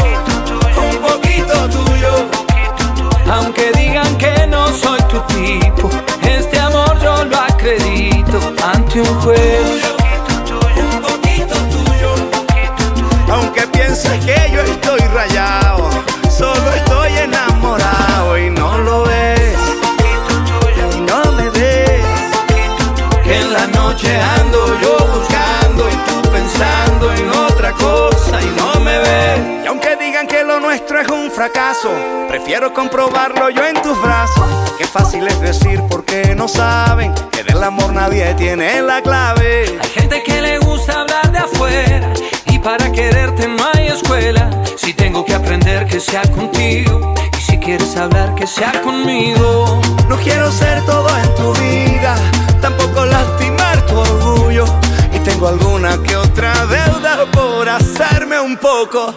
[0.81, 2.31] un poquito tuyo.
[3.31, 5.91] Aunque digan que no soy tu tipo,
[6.23, 10.02] este amor yo lo acredito ante un juez.
[13.53, 15.91] Aunque pienses que yo estoy rayado,
[16.31, 19.59] solo estoy enamorado y no lo ves.
[20.97, 22.01] Y no me ves.
[23.23, 28.81] Que en la noche ando yo buscando y tú pensando en otra cosa y no
[28.81, 29.65] me ves.
[29.65, 31.91] Y aunque digan que lo nuestro es un fracaso,
[32.29, 34.47] prefiero comprobarlo yo en tus brazos.
[34.79, 39.79] Qué fácil es decir porque no saben que del amor nadie tiene la clave.
[39.79, 42.13] Hay gente que le gusta hablar de afuera
[42.63, 44.49] para quererte no hay escuela.
[44.77, 49.81] Si tengo que aprender que sea contigo y si quieres hablar que sea conmigo.
[50.09, 52.15] No quiero ser todo en tu vida,
[52.61, 54.65] tampoco lastimar tu orgullo.
[55.13, 59.15] Y tengo alguna que otra deuda por hacerme un poco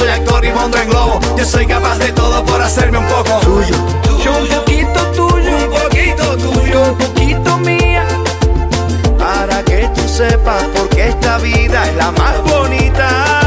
[0.00, 1.20] soy actor y monto en globo.
[1.36, 3.76] Yo soy capaz de todo por hacerme un poco tuyo.
[4.24, 8.06] Yo un poquito tuyo, un poquito tuyo, un poquito mía.
[9.18, 13.40] Para que tú sepas porque esta vida es la más bonita.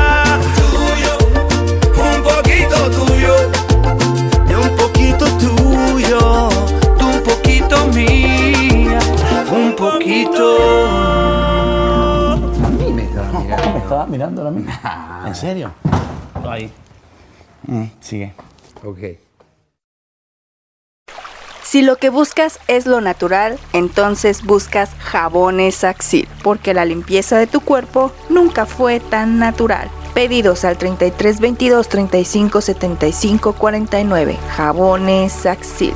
[14.08, 14.66] mirando a mí.
[15.26, 15.72] ¿En serio?
[18.14, 18.34] Ahí.
[18.34, 18.34] Sigue.
[18.84, 19.20] Ok.
[21.64, 27.48] Si lo que buscas es lo natural, entonces buscas jabones Axil, porque la limpieza de
[27.48, 29.90] tu cuerpo nunca fue tan natural.
[30.14, 34.38] Pedidos al 33 22 35 75 49.
[34.56, 35.96] Jabones Axil.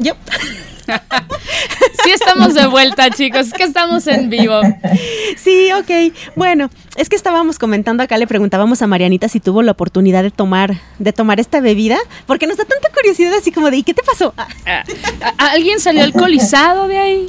[0.00, 0.14] Yo.
[2.02, 4.60] sí estamos de vuelta, chicos, es que estamos en vivo.
[5.36, 6.14] Sí, ok.
[6.36, 10.30] Bueno, es que estábamos comentando acá, le preguntábamos a Marianita si tuvo la oportunidad de
[10.30, 13.94] tomar, de tomar esta bebida, porque nos da tanta curiosidad así como de, ¿y qué
[13.94, 14.34] te pasó?
[14.36, 14.82] Ah.
[15.36, 17.28] ¿Alguien salió alcoholizado de ahí?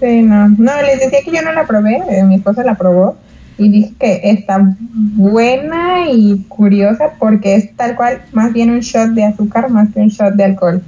[0.00, 0.48] Sí, no.
[0.48, 3.16] No, les decía que yo no la probé, eh, mi esposa la probó
[3.58, 9.10] y dije que está buena y curiosa porque es tal cual más bien un shot
[9.10, 10.82] de azúcar más que un shot de alcohol.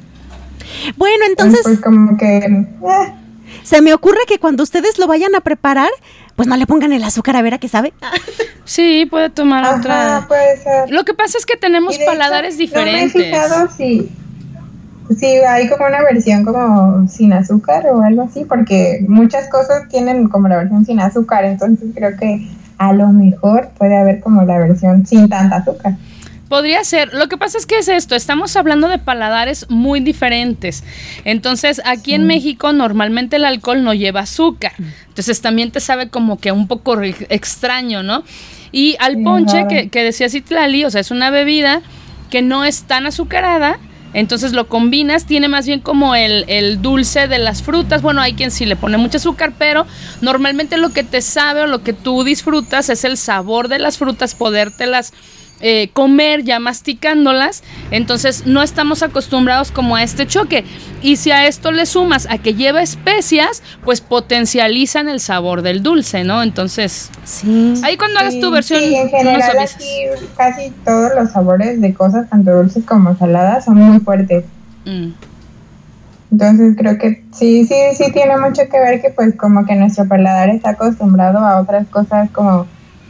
[0.97, 1.61] Bueno, entonces...
[1.63, 2.37] Pues como que...
[2.39, 2.67] Eh.
[3.63, 5.91] Se me ocurre que cuando ustedes lo vayan a preparar,
[6.37, 7.93] pues no le pongan el azúcar a ver a qué sabe.
[8.67, 10.25] Sí, puede tomar otra.
[10.27, 10.91] Puede ser.
[10.91, 13.15] Lo que pasa es que tenemos paladares diferentes.
[13.15, 14.11] No me he fijado si,
[15.19, 20.29] si hay como una versión como sin azúcar o algo así, porque muchas cosas tienen
[20.29, 24.59] como la versión sin azúcar, entonces creo que a lo mejor puede haber como la
[24.59, 25.95] versión sin tanta azúcar.
[26.49, 27.13] Podría ser.
[27.15, 30.85] Lo que pasa es que es esto, estamos hablando de paladares muy diferentes.
[31.25, 34.73] Entonces, aquí en México normalmente el alcohol no lleva azúcar.
[35.09, 38.25] Entonces también te sabe como que un poco extraño, ¿no?
[38.73, 41.81] Y al ponche que, que decía Citlali, o sea, es una bebida
[42.31, 43.79] que no es tan azucarada,
[44.15, 48.01] entonces lo combinas, tiene más bien como el, el, dulce de las frutas.
[48.01, 49.87] Bueno, hay quien sí le pone mucho azúcar, pero
[50.21, 53.99] normalmente lo que te sabe o lo que tú disfrutas es el sabor de las
[53.99, 55.13] frutas, podértelas
[55.61, 60.65] eh, comer ya masticándolas, entonces no estamos acostumbrados como a este choque.
[61.01, 65.83] Y si a esto le sumas a que lleva especias, pues potencializan el sabor del
[65.83, 66.43] dulce, ¿no?
[66.43, 67.75] Entonces, sí.
[67.85, 72.29] ahí cuando hagas tu versión, sí, en general aquí casi todos los sabores de cosas,
[72.31, 74.45] tanto dulces como saladas, son muy fuertes.
[74.85, 75.13] Mm.
[76.33, 80.09] Entonces creo que sí, sí, sí tiene mucho que ver que pues como que nuestro
[80.09, 82.67] paladar está acostumbrado a otras cosas como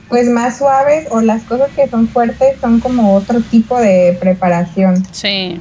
[0.09, 5.05] pues más suaves o las cosas que son fuertes son como otro tipo de preparación.
[5.13, 5.61] Sí.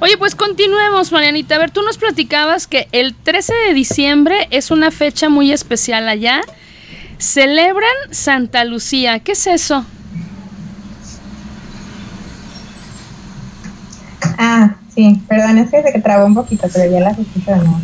[0.00, 1.56] Oye, pues continuemos, Marianita.
[1.56, 6.08] A ver, tú nos platicabas que el 13 de diciembre es una fecha muy especial
[6.08, 6.40] allá.
[7.18, 9.20] Celebran Santa Lucía.
[9.20, 9.86] ¿Qué es eso?
[14.38, 17.80] Ah, sí, perdón, es que se trabó un poquito, pero ya las escucho de nuevo.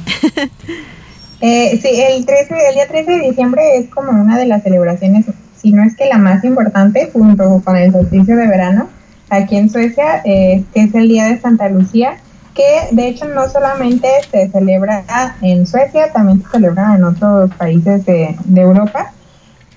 [1.40, 5.26] eh, sí, el, 13, el día 13 de diciembre es como una de las celebraciones
[5.60, 8.88] si no es que la más importante, junto con el solsticio de verano,
[9.30, 12.16] aquí en Suecia, eh, que es el Día de Santa Lucía,
[12.54, 15.04] que de hecho no solamente se celebra
[15.42, 19.12] en Suecia, también se celebra en otros países de, de Europa.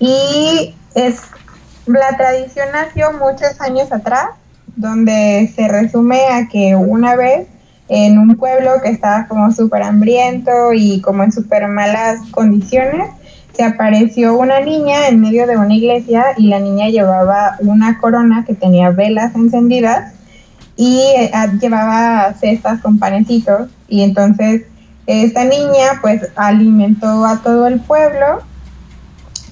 [0.00, 1.22] Y es
[1.86, 4.30] la tradición nació muchos años atrás,
[4.76, 7.46] donde se resume a que una vez
[7.88, 13.10] en un pueblo que estaba como súper hambriento y como en súper malas condiciones,
[13.54, 18.44] se apareció una niña en medio de una iglesia y la niña llevaba una corona
[18.46, 20.14] que tenía velas encendidas
[20.76, 21.30] y eh,
[21.60, 23.68] llevaba cestas con panecitos.
[23.88, 24.62] Y entonces
[25.06, 28.42] esta niña pues alimentó a todo el pueblo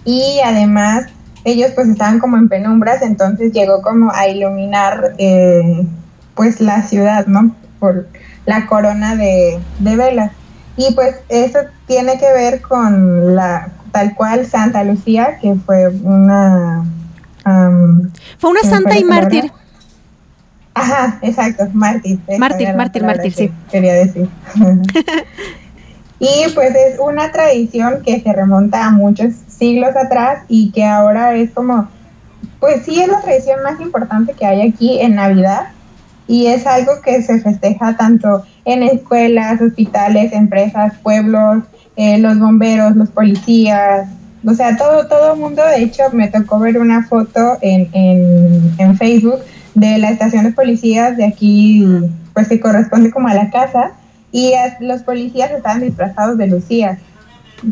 [0.04, 1.06] y además
[1.44, 5.86] ellos pues estaban como en penumbras entonces llegó como a iluminar eh,
[6.34, 8.06] pues la ciudad no por
[8.46, 10.32] la corona de, de velas
[10.80, 16.84] y pues eso tiene que ver con la tal cual Santa Lucía, que fue una
[18.38, 19.52] Fue una santa y mártir.
[20.72, 22.18] Ajá, exacto, mártir.
[22.38, 23.52] Mártir, mártir, mártir, sí.
[23.70, 24.30] Quería decir.
[26.18, 31.34] y pues es una tradición que se remonta a muchos siglos atrás y que ahora
[31.34, 31.90] es como,
[32.58, 35.72] pues sí es la tradición más importante que hay aquí en Navidad
[36.30, 41.64] y es algo que se festeja tanto en escuelas, hospitales, empresas, pueblos,
[41.96, 44.08] eh, los bomberos, los policías,
[44.46, 48.74] o sea, todo todo el mundo, de hecho, me tocó ver una foto en, en,
[48.78, 49.40] en Facebook
[49.74, 51.84] de la estación de policías de aquí,
[52.32, 53.94] pues que corresponde como a la casa,
[54.30, 57.00] y los policías estaban disfrazados de Lucía,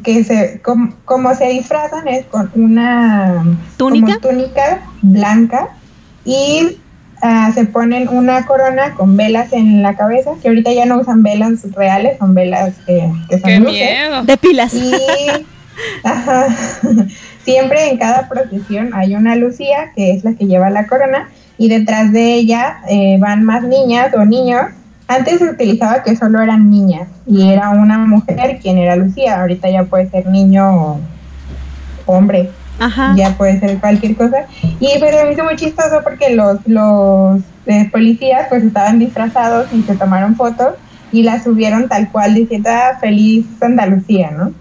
[0.03, 5.69] que se, como, se disfrazan es con una túnica, túnica blanca
[6.25, 6.79] y
[7.23, 11.23] ah, se ponen una corona con velas en la cabeza, que ahorita ya no usan
[11.23, 13.11] velas reales, son velas que
[13.41, 14.25] son miedo!
[14.25, 14.75] de pilas.
[14.75, 14.93] Y
[17.45, 21.69] siempre en cada procesión hay una Lucía, que es la que lleva la corona, y
[21.69, 24.63] detrás de ella eh, van más niñas o niños.
[25.09, 29.41] Antes se utilizaba que solo eran niñas y era una mujer quien era Lucía.
[29.41, 31.01] Ahorita ya puede ser niño o
[32.07, 32.51] hombre.
[33.17, 34.47] Ya puede ser cualquier cosa.
[34.81, 39.83] Y pero me hizo muy chistoso porque los, los eh, policías pues estaban disfrazados y
[39.83, 40.75] se tomaron fotos
[41.13, 44.53] y la subieron tal cual diciendo ah, feliz Santa Lucía, ¿no?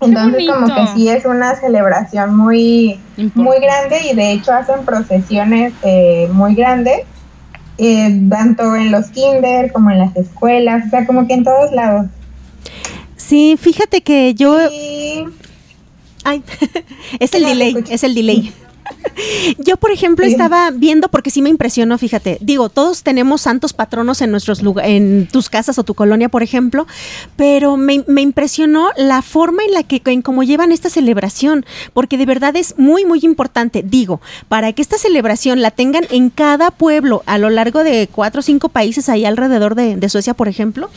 [0.00, 2.98] Entonces como que sí es una celebración muy,
[3.34, 7.00] muy grande y de hecho hacen procesiones eh, muy grandes,
[7.76, 11.70] eh, tanto en los kinder como en las escuelas, o sea, como que en todos
[11.72, 12.06] lados.
[13.16, 14.56] Sí, fíjate que yo...
[16.24, 16.42] Ay,
[17.18, 18.52] es el delay, es el delay.
[19.58, 24.20] Yo, por ejemplo, estaba viendo, porque sí me impresionó, fíjate, digo, todos tenemos santos patronos
[24.20, 26.86] en nuestros en tus casas o tu colonia, por ejemplo,
[27.36, 32.26] pero me, impresionó la forma en la que, en cómo llevan esta celebración, porque de
[32.26, 37.22] verdad es muy, muy importante, digo, para que esta celebración la tengan en cada pueblo
[37.26, 40.90] a lo largo de cuatro o cinco países ahí alrededor de, Suecia, por ejemplo,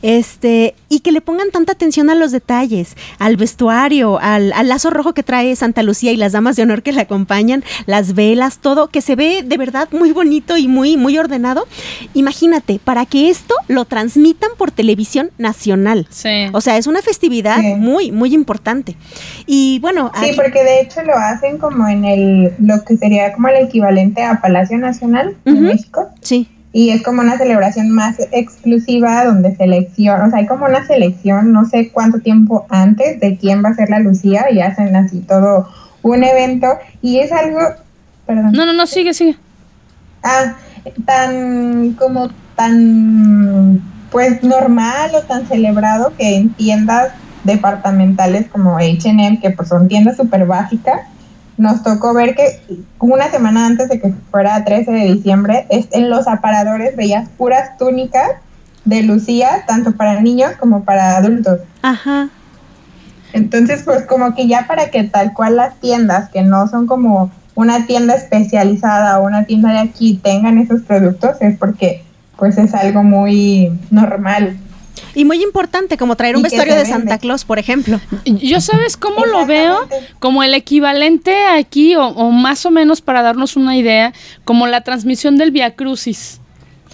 [0.00, 4.90] este, y que le pongan tanta atención a los detalles, al vestuario, al, al lazo
[4.90, 7.39] rojo que trae Santa Lucía y las damas de honor que la acompañan
[7.86, 11.66] las velas, todo, que se ve de verdad muy bonito y muy, muy ordenado.
[12.14, 16.06] Imagínate, para que esto lo transmitan por televisión nacional.
[16.10, 16.46] Sí.
[16.52, 18.96] O sea, es una festividad muy, muy importante.
[19.46, 20.10] Y bueno.
[20.22, 24.22] Sí, porque de hecho lo hacen como en el, lo que sería como el equivalente
[24.22, 26.08] a Palacio Nacional de México.
[26.20, 30.86] Sí y es como una celebración más exclusiva donde selecciona, o sea, hay como una
[30.86, 34.94] selección, no sé cuánto tiempo antes de quién va a ser la Lucía y hacen
[34.94, 35.68] así todo
[36.02, 36.66] un evento
[37.02, 37.60] y es algo,
[38.26, 38.52] perdón.
[38.52, 39.36] No, no, no, sigue, sigue.
[40.22, 40.56] Ah,
[41.04, 43.80] tan como tan
[44.10, 47.12] pues normal o tan celebrado que en tiendas
[47.44, 51.00] departamentales como H&M, que pues son tiendas súper básicas,
[51.56, 52.60] nos tocó ver que
[52.98, 58.30] una semana antes de que fuera 13 de diciembre, en los aparadores veías puras túnicas
[58.84, 61.60] de Lucía, tanto para niños como para adultos.
[61.82, 62.30] Ajá.
[63.32, 67.30] Entonces, pues como que ya para que tal cual las tiendas, que no son como
[67.54, 72.02] una tienda especializada o una tienda de aquí, tengan esos productos, es porque
[72.36, 74.56] pues es algo muy normal.
[75.14, 78.00] Y muy importante, como traer un vestuario de Santa Claus, por ejemplo.
[78.24, 83.22] Yo sabes cómo lo veo, como el equivalente aquí, o, o, más o menos para
[83.22, 84.12] darnos una idea,
[84.44, 86.39] como la transmisión del Via Crucis.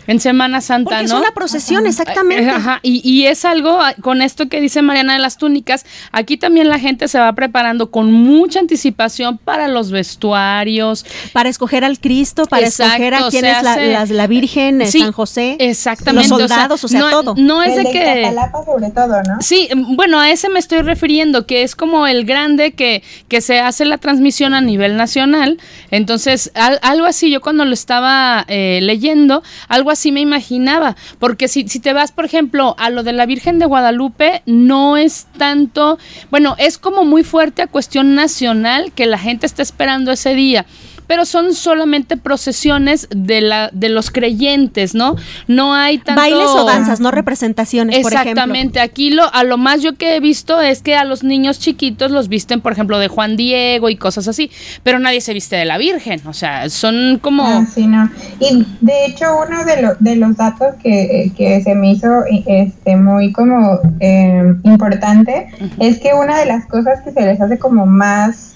[0.06, 1.16] En Semana Santa, Porque ¿no?
[1.16, 2.48] es una procesión, exactamente.
[2.50, 6.36] Ajá, y, y, es algo, ah, con esto que dice Mariana de las túnicas, aquí
[6.36, 11.04] también la gente se va preparando con mucha anticipación para los vestuarios.
[11.32, 15.56] Para escoger al Cristo, para escoger a quién es la, la, Virgen, eh, San José.
[15.58, 16.28] Exactamente.
[16.28, 17.34] Los soldados, o sea, no, todo.
[17.36, 18.34] No es de, que...
[18.64, 19.40] sobre todo, ¿no?
[19.40, 23.60] Sí, bueno, a ese me estoy refiriendo, que es como el grande que, que se
[23.60, 25.58] hace la transmisión a nivel nacional.
[25.90, 31.66] Entonces, algo así, yo cuando lo estaba eh, leyendo, algo así me imaginaba, porque si,
[31.68, 35.98] si te vas, por ejemplo, a lo de la Virgen de Guadalupe, no es tanto,
[36.30, 40.66] bueno, es como muy fuerte a cuestión nacional que la gente está esperando ese día
[41.06, 45.16] pero son solamente procesiones de la de los creyentes, ¿no?
[45.46, 48.80] No hay tanto bailes o danzas, no representaciones, Exactamente.
[48.80, 52.10] Aquí lo a lo más yo que he visto es que a los niños chiquitos
[52.10, 54.50] los visten, por ejemplo, de Juan Diego y cosas así,
[54.82, 58.10] pero nadie se viste de la Virgen, o sea, son como ah, sí, no.
[58.40, 62.96] Y de hecho uno de, los de los datos que, que, se me hizo este
[62.96, 65.48] muy como eh, importante
[65.78, 68.55] es que una de las cosas que se les hace como más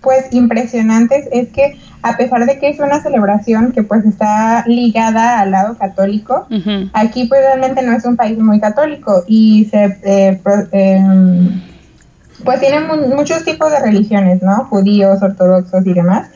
[0.00, 5.40] pues impresionantes es que a pesar de que es una celebración que pues está ligada
[5.40, 6.46] al lado católico,
[6.92, 10.40] aquí pues realmente no es un país muy católico y se eh,
[10.72, 11.62] em,
[12.44, 14.64] pues tienen muchos tipos de religiones, ¿no?
[14.64, 16.28] Judíos, ortodoxos y demás.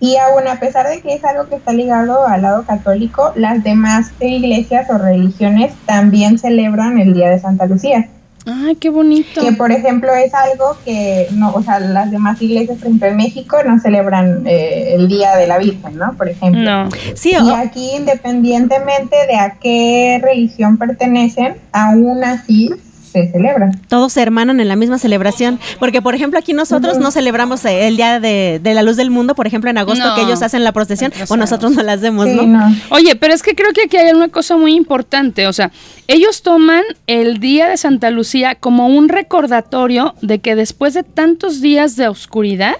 [0.00, 3.64] Y aún a pesar de que es algo que está ligado al lado católico, las
[3.64, 8.08] demás iglesias o religiones también celebran el Día de Santa Lucía.
[8.50, 9.42] Ay, qué bonito.
[9.42, 13.16] Que por ejemplo es algo que no, o sea, las demás iglesias, por ejemplo en
[13.16, 16.14] México, no celebran eh, el Día de la Virgen, ¿no?
[16.14, 16.62] Por ejemplo.
[16.62, 16.88] No.
[17.14, 22.70] Sí, y aquí independientemente de a qué religión pertenecen, aún así
[23.12, 23.80] se celebran.
[23.88, 25.58] Todos se hermanan en la misma celebración.
[25.78, 29.34] Porque, por ejemplo, aquí nosotros no celebramos eh, el Día de, la Luz del Mundo,
[29.34, 32.74] por ejemplo, en agosto, que ellos hacen la procesión, o nosotros no la hacemos, ¿no?
[32.90, 35.46] Oye, pero es que creo que aquí hay una cosa muy importante.
[35.46, 35.70] O sea,
[36.06, 41.60] ellos toman el Día de Santa Lucía como un recordatorio de que después de tantos
[41.60, 42.76] días de oscuridad,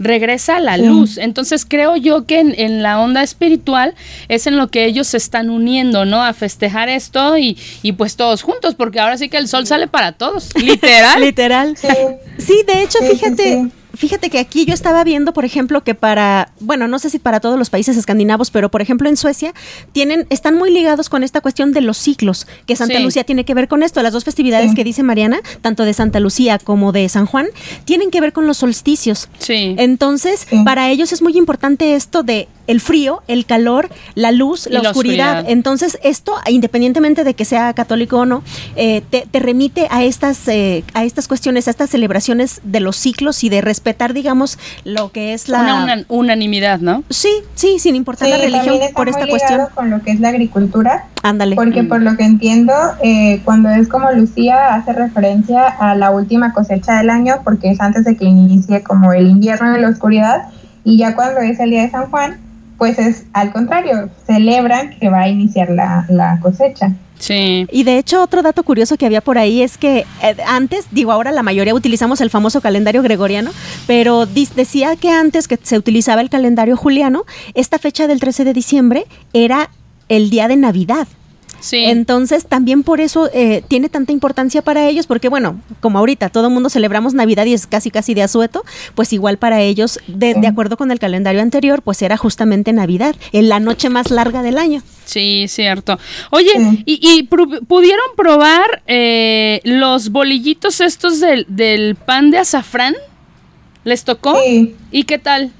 [0.00, 1.18] regresa a la luz.
[1.18, 3.94] Entonces creo yo que en, la onda espiritual
[4.28, 6.24] es en lo que ellos se están uniendo, ¿no?
[6.24, 9.86] A festejar esto y, y pues todos juntos, porque ahora sí que el sol sale
[9.86, 11.20] para todos, literal.
[11.20, 11.76] literal.
[11.76, 12.62] Sí.
[12.66, 16.98] de hecho, fíjate, fíjate que aquí yo estaba viendo, por ejemplo, que para, bueno, no
[16.98, 19.54] sé si para todos los países escandinavos, pero por ejemplo en Suecia
[19.92, 23.54] tienen, están muy ligados con esta cuestión de los ciclos, que Santa Lucía tiene que
[23.54, 24.02] ver con esto.
[24.02, 27.48] Las dos festividades que dice Mariana, tanto de Santa Lucía como de San Juan,
[27.84, 29.28] tienen que ver con los solsticios.
[29.38, 29.74] Sí.
[29.78, 34.80] Entonces, para ellos es muy importante esto de el frío, el calor, la luz, la,
[34.80, 35.44] oscuridad.
[35.48, 38.44] Entonces, esto, independientemente de que sea católico o no,
[38.76, 43.42] eh, te, remite a estas, eh, a estas cuestiones, a estas celebraciones de los ciclos
[43.42, 45.60] y de respetar, digamos, lo que es la...
[45.60, 47.02] Una, unanimidad, ¿no?
[47.10, 49.62] Sí, sí, sin importar la religión por esta cuestión.
[49.74, 51.06] con lo que es la agricultura.
[51.24, 51.56] Ándale.
[51.56, 56.52] Porque por lo que entiendo, eh, cuando es como Lucía hace referencia a la última
[56.52, 60.44] cosecha del año, porque es antes de que inicie como el invierno de la oscuridad,
[60.84, 62.38] y ya cuando es el día de San Juan,
[62.80, 66.94] pues es al contrario, celebran que va a iniciar la, cosecha.
[67.18, 67.66] Sí.
[67.70, 71.12] Y de hecho, otro dato curioso que había por ahí es que eh, antes, digo,
[71.12, 73.50] ahora la mayoría utilizamos el famoso calendario gregoriano,
[73.86, 78.54] pero decía que antes que se utilizaba el calendario juliano, esta fecha del 13 de
[78.54, 79.04] diciembre
[79.34, 79.68] era
[80.08, 81.06] el día de Navidad.
[81.72, 86.48] Entonces, también por eso eh, tiene tanta importancia para ellos, porque bueno, como ahorita todo
[86.48, 90.34] el mundo celebramos Navidad y es casi casi de asueto, pues igual para ellos, de,
[90.46, 94.58] acuerdo con el calendario anterior, pues era justamente Navidad, en la noche más larga del
[94.58, 94.82] año.
[95.04, 95.98] Sí, cierto.
[96.30, 96.50] Oye,
[96.86, 102.94] ¿y, pudieron probar eh, los bolillitos estos del, del, pan de azafrán?
[103.84, 104.40] ¿Les tocó?
[104.44, 104.76] Sí.
[104.90, 105.52] ¿Y qué tal?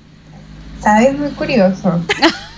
[0.80, 2.00] Sabes, muy curioso.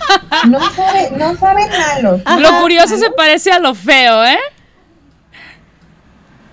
[0.49, 2.19] No sabe, no sabe malo.
[2.39, 4.37] Lo curioso se parece a lo feo, ¿eh?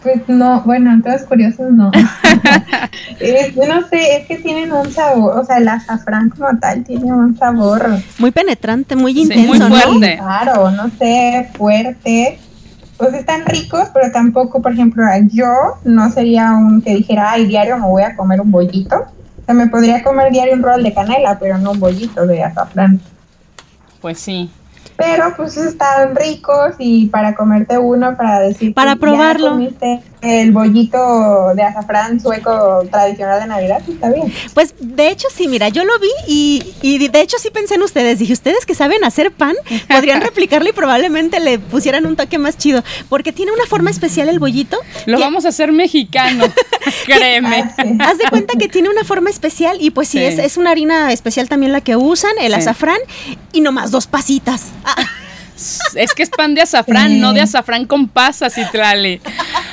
[0.03, 1.91] Pues no, bueno, entonces curiosos no.
[3.21, 7.13] Yo no sé, es que tienen un sabor, o sea, el azafrán como tal tiene
[7.13, 10.17] un sabor muy penetrante, muy intenso, muy fuerte.
[10.17, 12.39] Claro, no sé, fuerte.
[12.97, 15.49] Pues están ricos, pero tampoco, por ejemplo, yo
[15.85, 18.97] no sería un que dijera, ay, diario me voy a comer un bollito.
[18.97, 22.43] O sea, me podría comer diario un rol de canela, pero no un bollito de
[22.43, 23.01] azafrán.
[24.01, 24.51] Pues sí.
[25.01, 29.59] Pero pues están ricos y para comerte uno, para decir para probarlo
[30.23, 34.33] el bollito de azafrán sueco tradicional de Navidad, está bien.
[34.55, 37.83] Pues de hecho sí, mira, yo lo vi y, y de hecho sí pensé en
[37.83, 38.19] ustedes.
[38.19, 39.55] Dije, ustedes que saben hacer pan,
[39.89, 42.85] podrían replicarlo y probablemente le pusieran un toque más chido.
[43.09, 44.79] Porque tiene una forma especial el bollito.
[45.07, 46.45] Lo vamos a hacer mexicano,
[47.07, 47.65] créeme.
[47.79, 50.71] Ah, Haz de cuenta que tiene una forma especial y pues sí, Es, es, una
[50.71, 52.99] harina especial también la que usan, el azafrán,
[53.53, 54.67] y nomás dos pasitas.
[55.95, 59.21] Es que es pan de azafrán, no de azafrán con pasas y trale.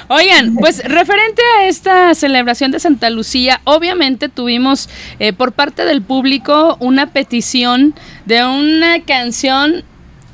[0.10, 4.90] Oigan, pues referente a esta celebración de Santa Lucía, obviamente tuvimos
[5.20, 7.96] eh, por parte del público una petición
[8.26, 9.84] de una canción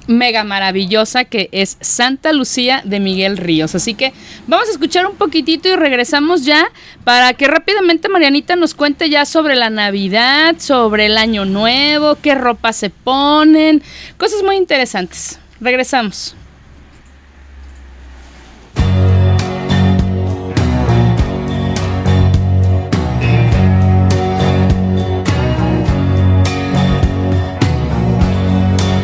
[0.08, 3.76] mega maravillosa que es Santa Lucía de Miguel Ríos.
[3.76, 4.14] Así que
[4.48, 6.68] vamos a escuchar un poquitito y regresamos ya
[7.04, 12.36] para que rápidamente Marianita nos cuente ya sobre la Navidad, sobre el Año Nuevo, qué
[12.36, 13.82] ropa se ponen,
[14.18, 15.40] cosas muy interesantes.
[15.60, 16.36] Regresamos.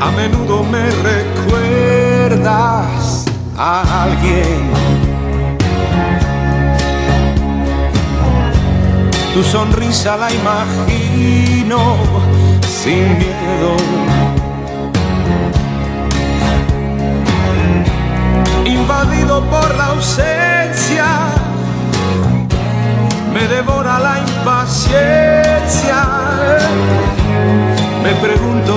[0.01, 2.45] A menudo me recuerdas
[3.57, 4.69] a alguien.
[9.33, 11.97] Tu sonrisa la imagino
[12.67, 13.75] sin miedo
[18.89, 21.05] invadido por la ausencia,
[23.33, 25.28] me devora la impaciencia.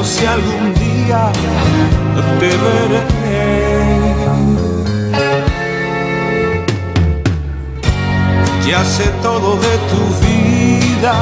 [0.05, 1.31] Si algún día
[2.41, 3.03] te veré,
[8.67, 11.15] ya sé todo de tu vida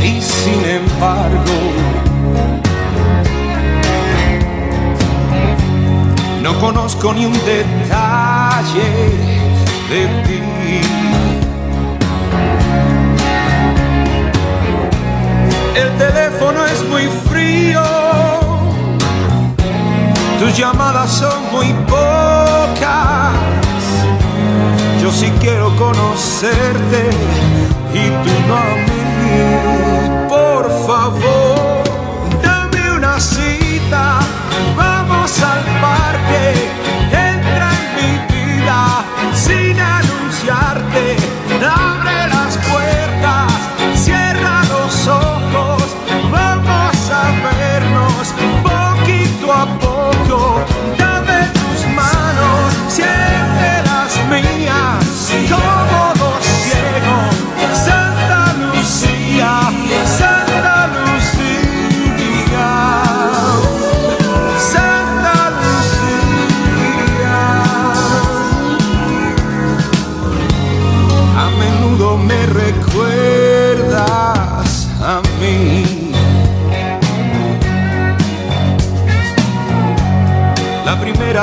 [0.00, 1.56] y sin embargo
[6.42, 8.90] no conozco ni un detalle
[9.90, 10.40] de ti.
[15.74, 18.01] El teléfono es muy frío
[20.42, 23.32] tus llamadas son muy pocas.
[25.00, 27.10] Yo sí quiero conocerte
[27.94, 30.28] y tú no a mí.
[30.28, 31.84] Por favor,
[32.42, 34.18] dame una cita,
[34.76, 36.54] vamos al parque,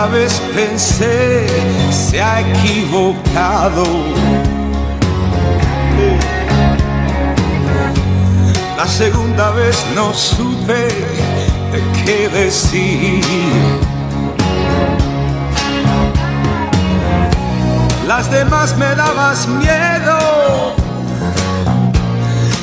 [0.08, 1.46] Vez pensé,
[1.92, 3.84] se ha equivocado.
[8.76, 10.88] La segunda vez no supe
[11.72, 13.24] de qué decir.
[18.08, 20.76] Las demás me dabas miedo,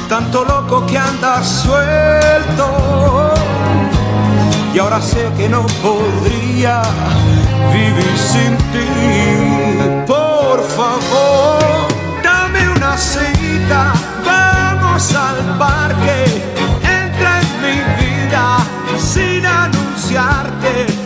[0.09, 3.36] tanto loco que andas suelto.
[4.77, 6.83] Y ahora sé que no podría
[7.73, 10.07] vivir sin ti.
[10.07, 11.89] Por favor,
[12.23, 16.25] dame una cita, vamos al parque.
[16.83, 18.59] Entra en mi vida
[18.99, 21.06] sin anunciarte.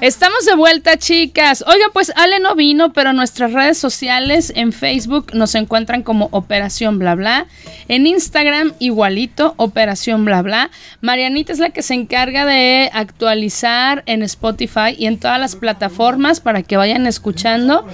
[0.00, 1.64] Estamos de vuelta, chicas.
[1.66, 6.98] Oiga, pues Ale no vino, pero nuestras redes sociales, en Facebook, nos encuentran como Operación
[6.98, 7.46] Bla Bla.
[7.88, 10.70] En Instagram, igualito, Operación Bla Bla.
[11.00, 16.40] Marianita es la que se encarga de actualizar en Spotify y en todas las plataformas
[16.40, 17.86] para que vayan escuchando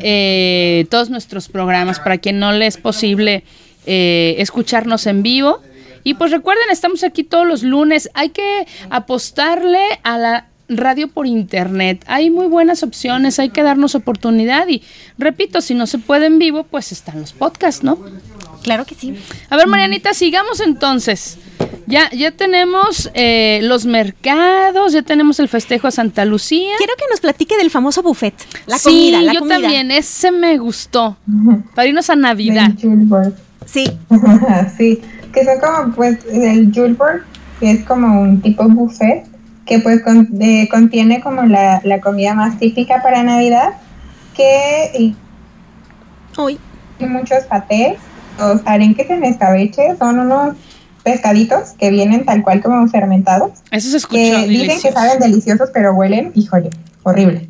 [0.00, 3.44] eh, todos nuestros programas, para quien no le es posible
[3.86, 5.60] eh, escucharnos en vivo.
[6.04, 8.10] Y pues recuerden, estamos aquí todos los lunes.
[8.14, 12.04] Hay que apostarle a la radio por internet.
[12.06, 14.82] Hay muy buenas opciones, hay que darnos oportunidad y
[15.18, 17.98] repito, si no se puede en vivo, pues están los podcasts, ¿no?
[18.62, 19.14] Claro que sí.
[19.50, 21.38] A ver, Marianita, sigamos entonces.
[21.86, 26.74] Ya, ya tenemos eh, los mercados, ya tenemos el festejo a Santa Lucía.
[26.78, 28.34] Quiero que nos platique del famoso buffet.
[28.66, 29.60] La sí, comida, la yo comida.
[29.60, 31.18] también, ese me gustó.
[31.74, 32.70] Para irnos a Navidad.
[33.66, 33.84] Sí.
[34.78, 35.00] sí,
[35.32, 37.24] que son como pues el Julesburg,
[37.60, 39.33] que es como un tipo buffet
[39.66, 43.70] que pues con- de- contiene como la, la comida más típica para Navidad,
[44.34, 45.16] que y-
[46.36, 46.58] Hoy.
[46.98, 47.96] y muchos patés,
[48.38, 50.56] los arenques en escabeche, son unos
[51.02, 55.70] pescaditos que vienen tal cual como fermentados, Eso se escuchó que dicen que saben deliciosos
[55.72, 56.70] pero huelen, híjole,
[57.02, 57.48] horrible.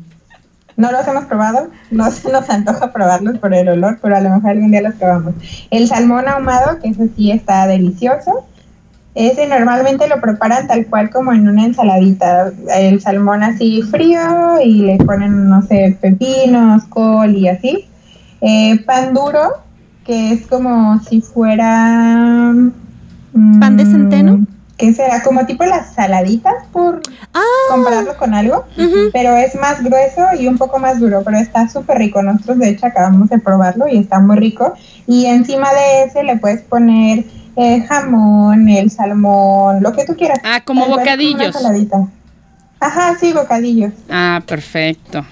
[0.77, 4.29] No los hemos probado, no se nos antoja probarlos por el olor, pero a lo
[4.29, 5.33] mejor algún día los probamos.
[5.71, 8.45] El salmón ahumado, que ese sí está delicioso.
[9.15, 12.51] Ese normalmente lo preparan tal cual como en una ensaladita.
[12.75, 17.87] El salmón así frío y le ponen, no sé, pepinos, col y así.
[18.41, 19.53] Eh, pan duro,
[20.05, 22.51] que es como si fuera...
[23.33, 24.45] mm, ¿Pan de centeno?
[24.77, 25.23] ¿Qué será?
[25.23, 27.01] Como tipo las saladitas, por
[27.33, 28.65] Ah, compararlo con algo,
[29.13, 32.21] pero es más grueso y un poco más duro, pero está súper rico.
[32.21, 34.73] Nosotros de hecho acabamos de probarlo y está muy rico.
[35.07, 37.23] Y encima de ese le puedes poner
[37.55, 40.39] eh, jamón, el salmón, lo que tú quieras.
[40.43, 41.55] Ah, como bocadillos.
[42.79, 43.93] Ajá, sí, bocadillos.
[44.09, 45.25] Ah, perfecto.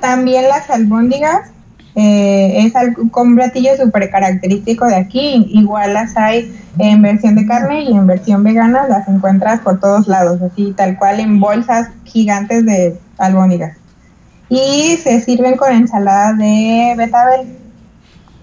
[0.00, 1.50] También las albóndigas
[1.94, 5.46] eh, es algo, con un platillo súper característico de aquí.
[5.50, 8.86] Igual las hay en versión de carne y en versión vegana.
[8.88, 13.76] Las encuentras por todos lados, así tal cual en bolsas gigantes de albóndigas.
[14.48, 17.56] Y se sirven con ensalada de betabel,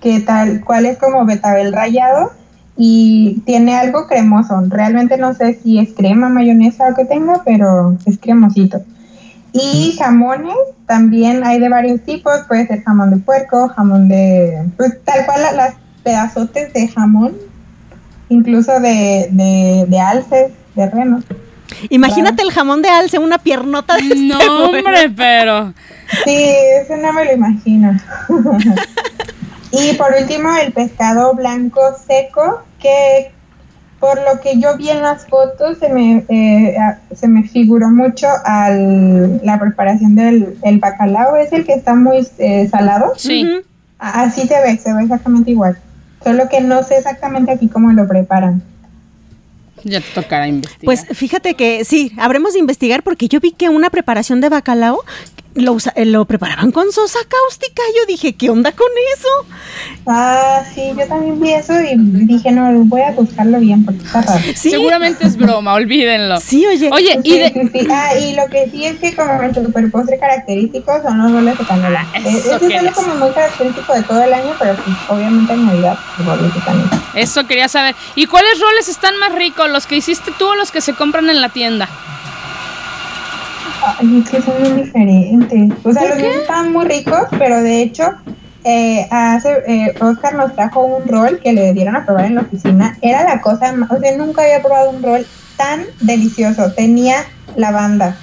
[0.01, 2.31] que tal cual es como betabel rallado
[2.77, 4.61] y tiene algo cremoso.
[4.67, 8.81] Realmente no sé si es crema, mayonesa o que tenga, pero es cremosito.
[9.51, 10.55] Y jamones
[10.85, 15.41] también hay de varios tipos, puede ser jamón de puerco, jamón de, pues tal cual
[15.55, 15.73] las
[16.03, 17.33] pedazotes de jamón,
[18.29, 21.21] incluso de, de, de alces, de reno.
[21.89, 25.73] Imagínate el jamón de alce, una piernota de este No, hombre, pero.
[26.23, 26.35] Sí,
[26.81, 27.99] eso no me lo imagino.
[29.71, 33.31] y por último, el pescado blanco seco, que
[33.99, 36.75] por lo que yo vi en las fotos, se me, eh,
[37.15, 41.35] se me figuró mucho a la preparación del el bacalao.
[41.35, 43.13] Es el que está muy eh, salado.
[43.17, 43.45] Sí.
[43.97, 45.77] Así se ve, se ve exactamente igual.
[46.23, 48.61] Solo que no sé exactamente aquí cómo lo preparan.
[49.83, 50.85] Ya te tocará investigar.
[50.85, 54.99] Pues fíjate que sí, habremos de investigar porque yo vi que una preparación de bacalao
[55.57, 57.81] lo, eh, lo preparaban con sosa cáustica.
[57.95, 59.27] Yo dije, ¿qué onda con eso?
[60.05, 61.95] Ah, sí, yo también vi eso y
[62.25, 64.41] dije, no, voy a buscarlo bien porque está raro.
[64.55, 66.39] Seguramente es broma, olvídenlo.
[66.39, 66.89] Sí, oye.
[66.91, 71.17] Oye, y, Ah, y lo que sí es que como el super postre característico son
[71.23, 72.05] los roles de canela.
[72.13, 74.97] Ah, Eh, eso Ese es algo como muy característico de todo el año, pero pues,
[75.09, 77.01] obviamente en Navidad, los roles de canela.
[77.15, 77.95] Eso quería saber.
[78.15, 79.69] ¿Y cuáles roles están más ricos?
[79.69, 81.89] ¿Los que hiciste tú o los que se compran en la tienda?
[83.87, 85.71] Ay, es que son muy diferentes.
[85.83, 88.03] O sea, los míos estaban muy ricos, pero de hecho,
[88.65, 92.41] eh, hace, eh, Oscar nos trajo un rol que le dieron a probar en la
[92.41, 92.97] oficina.
[93.01, 95.25] Era la cosa más, o sea, nunca había probado un rol
[95.55, 96.73] tan delicioso.
[96.73, 97.23] Tenía
[97.55, 98.17] lavanda.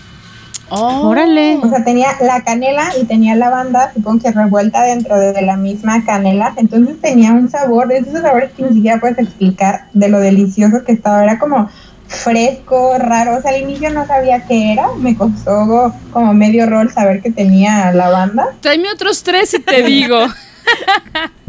[0.68, 1.58] Órale.
[1.62, 5.56] O sea, tenía la canela y tenía lavanda, supongo que revuelta dentro de, de la
[5.56, 6.52] misma canela.
[6.56, 10.84] Entonces tenía un sabor, de esos sabores que ni siquiera puedes explicar de lo delicioso
[10.84, 11.24] que estaba.
[11.24, 11.70] Era como
[12.14, 13.36] fresco, raro.
[13.36, 14.88] O sea, al inicio no sabía qué era.
[14.98, 18.48] Me costó como medio rol saber que tenía lavanda.
[18.60, 20.18] Tráeme otros tres y te digo.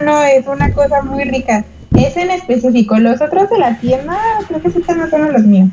[0.00, 1.64] No, es una cosa muy rica.
[1.94, 2.98] Ese en específico.
[2.98, 5.68] Los otros de la tienda, creo que sí están más o menos los míos.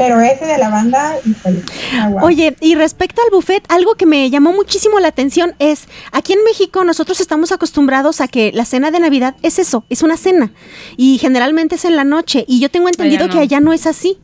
[0.00, 1.62] Pero ese de lavanda, híjole.
[1.98, 2.24] ah, guau.
[2.24, 6.42] Oye, y respecto al buffet, algo que me llamó muchísimo la atención es, aquí en
[6.42, 10.52] México nosotros estamos acostumbrados a que la cena de Navidad es eso, es una cena.
[10.96, 12.46] Y generalmente es en la noche.
[12.48, 13.32] Y yo tengo entendido no.
[13.34, 14.18] que allá no es así.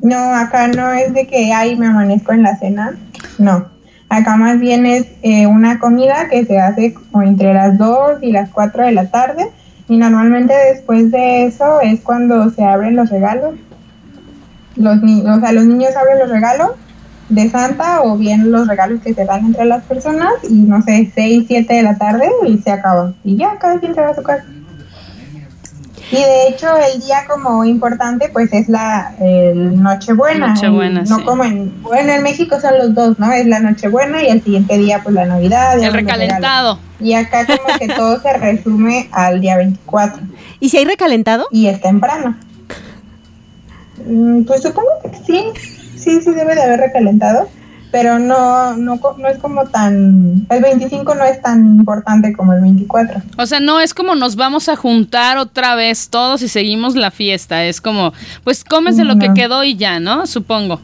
[0.00, 2.98] No, acá no es de que, ay, me amanezco en la cena.
[3.36, 3.68] No.
[4.08, 8.32] Acá más bien es eh, una comida que se hace como entre las 2 y
[8.32, 9.50] las 4 de la tarde.
[9.90, 13.56] Y normalmente después de eso es cuando se abren los regalos.
[14.76, 16.70] Los, ni o sea, los niños abren los regalos
[17.28, 21.10] de Santa o bien los regalos que se dan entre las personas y no sé,
[21.14, 23.12] 6, 7 de la tarde y se acaba.
[23.24, 24.44] Y ya, cada quien se va a su casa.
[26.08, 30.54] Y de hecho el día como importante pues es la el Nochebuena.
[30.54, 31.24] Nochebuena, no sí.
[31.24, 33.32] como en, bueno, en México son los dos, ¿no?
[33.32, 35.78] Es la Nochebuena y el siguiente día pues la Navidad.
[35.78, 36.78] y El recalentado.
[37.00, 40.22] Y acá como que todo se resume al día 24.
[40.60, 41.46] ¿Y si hay recalentado?
[41.50, 42.36] Y es temprano.
[44.04, 45.44] Mm, Pues supongo que sí,
[45.96, 47.48] sí, sí debe de haber recalentado,
[47.90, 52.60] pero no, no, no es como tan, el 25 no es tan importante como el
[52.60, 53.22] 24.
[53.38, 57.10] O sea, no es como nos vamos a juntar otra vez todos y seguimos la
[57.10, 57.64] fiesta.
[57.64, 58.12] Es como,
[58.44, 60.26] pues comes de lo que quedó y ya, ¿no?
[60.26, 60.80] Supongo.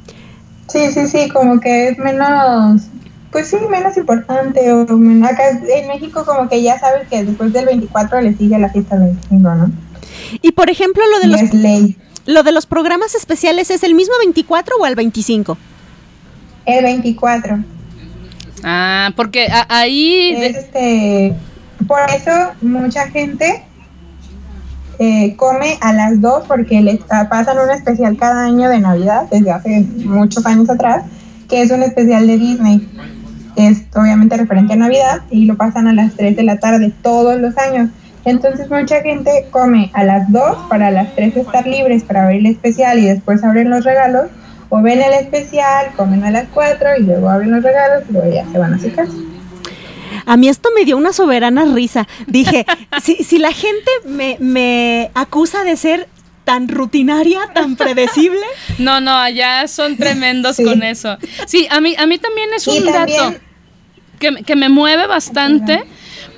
[0.69, 2.83] Sí, sí, sí, como que es menos,
[3.31, 4.73] pues sí, menos importante.
[4.73, 8.71] O acá en México como que ya sabes que después del 24 le sigue la
[8.71, 9.71] fiesta del 25, ¿no?
[10.41, 11.97] Y por ejemplo, lo de los es ley.
[12.27, 15.57] Lo de los programas especiales es el mismo 24 o el 25?
[16.67, 17.59] El 24.
[18.65, 20.35] Ah, porque a- ahí...
[20.41, 21.35] este,
[21.87, 23.65] por eso mucha gente
[24.99, 29.51] eh, come a las 2 porque les pasan un especial cada año de Navidad, desde
[29.51, 31.05] hace muchos años atrás,
[31.49, 32.89] que es un especial de Disney.
[33.57, 37.41] Es obviamente referente a Navidad y lo pasan a las 3 de la tarde todos
[37.41, 37.91] los años.
[38.25, 42.37] Entonces mucha gente come a las 2 para a las 3 estar libres para ver
[42.37, 44.27] el especial y después abren los regalos.
[44.69, 48.33] O ven el especial, comen a las 4 y luego abren los regalos y luego
[48.33, 49.13] ya se van a su casa.
[50.25, 52.07] A mí esto me dio una soberana risa.
[52.27, 52.65] Dije,
[53.03, 56.09] si, si la gente me, me acusa de ser
[56.45, 58.41] tan rutinaria, tan predecible.
[58.79, 61.19] No, no, allá son tremendos con eso.
[61.47, 63.37] Sí, a mí, a mí también es Y un también- dato
[64.19, 65.83] que, que me mueve bastante.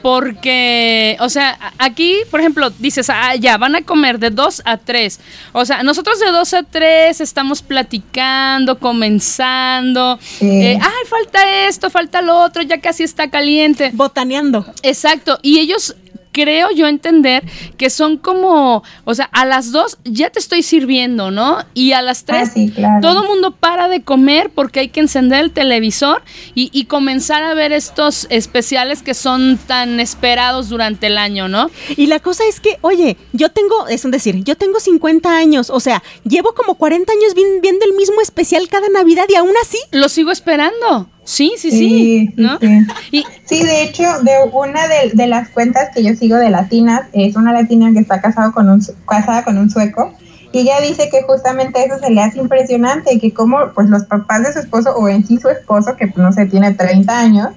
[0.04, 4.76] Porque, o sea, aquí, por ejemplo, dices, ah, ya, van a comer de 2 a
[4.76, 5.18] 3.
[5.52, 10.18] O sea, nosotros de 2 a 3 estamos platicando, comenzando.
[10.42, 13.92] eh, ay, falta esto, falta lo otro, ya casi está caliente.
[13.94, 14.66] Botaneando.
[14.82, 15.38] Exacto.
[15.40, 15.96] Y ellos
[16.34, 17.44] creo yo entender
[17.78, 21.58] que son como, o sea, a las dos ya te estoy sirviendo, ¿no?
[21.72, 22.50] Y a las tres
[22.84, 26.22] ah, todo mundo para de comer porque hay que encender el televisor
[26.54, 31.70] y, y, comenzar a ver estos especiales que son tan esperados durante el año, ¿no?
[31.96, 35.70] Y la cosa es que, oye, yo tengo, es un decir, yo tengo 50 años,
[35.70, 39.78] o sea, llevo como 40 años viendo el mismo especial cada Navidad y aún así...
[39.92, 41.08] Lo sigo esperando.
[41.24, 41.78] Sí, sí, sí.
[41.78, 42.58] Sí, ¿no?
[42.60, 43.62] sí.
[43.62, 47.90] de hecho, de una de, las cuentas que yo sigo de latinas, es una latina
[47.92, 50.14] que está casado con un, casada con un sueco,
[50.52, 54.44] y ella dice que justamente eso se le hace impresionante, que como pues los papás
[54.44, 57.48] de su esposo, o en sí su esposo, que no sé, tiene 30 años,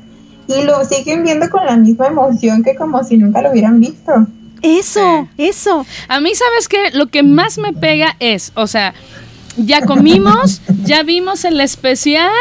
[0.47, 4.13] y lo siguen viendo con la misma emoción que como si nunca lo hubieran visto.
[4.61, 5.85] Eso, eso.
[6.07, 6.91] A mí, ¿sabes qué?
[6.93, 8.93] Lo que más me pega es, o sea,
[9.57, 12.31] ya comimos, ya vimos el especial,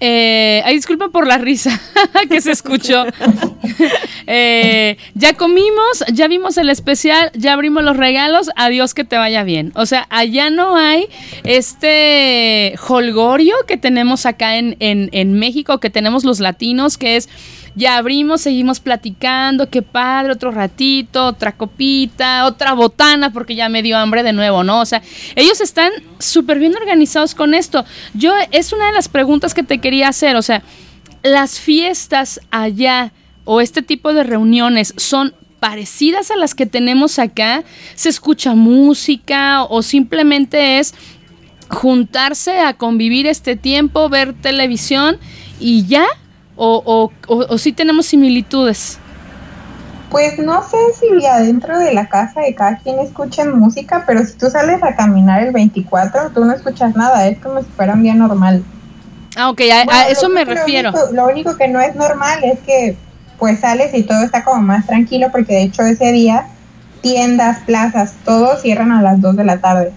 [0.00, 1.78] eh, ay, disculpa por la risa
[2.28, 3.04] que se escuchó.
[4.32, 9.42] Eh, ya comimos, ya vimos el especial, ya abrimos los regalos, adiós que te vaya
[9.42, 9.72] bien.
[9.74, 11.08] O sea, allá no hay
[11.42, 17.28] este holgorio que tenemos acá en, en, en México, que tenemos los latinos, que es
[17.74, 23.82] ya abrimos, seguimos platicando, qué padre, otro ratito, otra copita, otra botana, porque ya me
[23.82, 24.80] dio hambre de nuevo, ¿no?
[24.80, 25.02] O sea,
[25.36, 27.84] ellos están súper bien organizados con esto.
[28.14, 30.62] Yo, es una de las preguntas que te quería hacer, o sea,
[31.22, 33.12] las fiestas allá
[33.44, 37.62] o este tipo de reuniones son parecidas a las que tenemos acá?
[37.94, 40.94] ¿Se escucha música o simplemente es
[41.68, 45.18] juntarse a convivir este tiempo, ver televisión
[45.60, 46.06] y ya?
[46.62, 48.98] O, o, sí tenemos similitudes?
[50.10, 54.34] Pues no sé si adentro de la casa de cada quien escuchen música, pero si
[54.34, 58.02] tú sales a caminar el 24, tú no escuchas nada, es como si fuera un
[58.02, 58.62] día normal.
[59.36, 60.92] Ah, ok, a, eso me refiero.
[61.12, 62.96] lo único que no es normal es que
[63.38, 66.46] pues sales y todo está como más tranquilo, porque de hecho ese día
[67.00, 69.92] tiendas, plazas, todo cierran a las 2 de la tarde.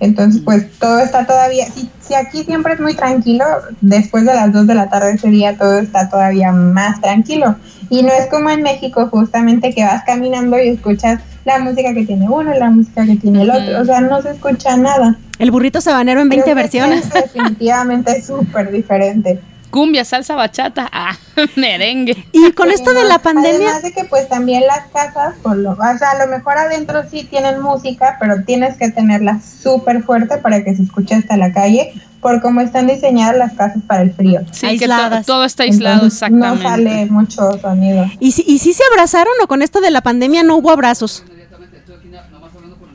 [0.00, 3.44] Entonces, pues todo está todavía, si, si aquí siempre es muy tranquilo,
[3.80, 7.56] después de las 2 de la tarde ese día todo está todavía más tranquilo.
[7.88, 12.04] Y no es como en México justamente que vas caminando y escuchas la música que
[12.04, 13.80] tiene uno y la música que tiene el otro.
[13.80, 15.16] O sea, no se escucha nada.
[15.38, 17.08] El burrito sabanero en 20 versiones.
[17.14, 19.40] definitivamente es súper diferente
[19.70, 21.16] cumbia, salsa, bachata, ah,
[21.56, 22.26] merengue.
[22.32, 23.68] Y con esto de la pandemia.
[23.70, 27.02] Además de que pues también las casas, por lo, o sea, a lo mejor adentro
[27.10, 31.52] sí tienen música, pero tienes que tenerla súper fuerte para que se escuche hasta la
[31.52, 34.40] calle, por cómo están diseñadas las casas para el frío.
[34.50, 35.20] Sí, Aisladas.
[35.20, 36.64] que todo está aislado, exactamente.
[36.64, 38.06] No sale mucho sonido.
[38.18, 41.24] ¿Y si, ¿Y si se abrazaron o con esto de la pandemia no hubo abrazos?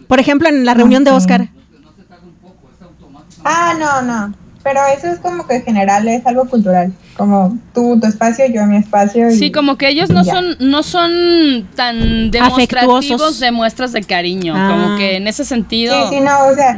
[0.07, 1.47] Por ejemplo, en la reunión de Oscar.
[3.45, 4.40] Ah, no, no.
[4.63, 8.65] Pero eso es como que en general es algo cultural, como tú tu espacio, yo
[8.65, 9.31] mi espacio.
[9.31, 14.93] sí, como que ellos no son no son tan demostrativos de muestras de cariño, como
[14.93, 14.95] ah.
[14.97, 16.09] que en ese sentido.
[16.09, 16.77] Sí, sí, no, o sea,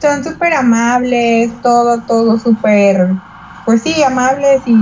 [0.00, 3.08] son súper amables, todo, todo súper,
[3.66, 4.74] pues sí, amables y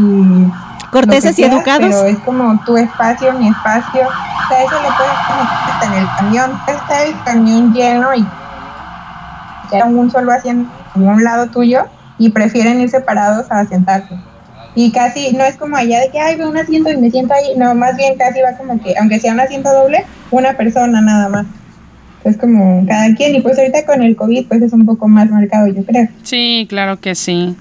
[0.90, 1.88] corteses y educados.
[1.88, 4.02] Pero es como tu espacio, mi espacio.
[4.02, 6.60] O sea, eso lo puedes estar en el camión.
[6.68, 8.24] Está el camión lleno y
[9.72, 11.86] ya un solo haciendo un lado tuyo
[12.18, 14.14] y prefieren ir separados a sentarse.
[14.74, 17.32] Y casi, no es como allá de que, ay, veo un asiento y me siento
[17.32, 21.00] ahí, no, más bien casi va como que, aunque sea un asiento doble, una persona
[21.00, 21.46] nada más.
[22.24, 25.30] Es como cada quien, y pues ahorita con el COVID, pues es un poco más
[25.30, 26.08] marcado, yo creo.
[26.22, 27.56] Sí, claro que sí.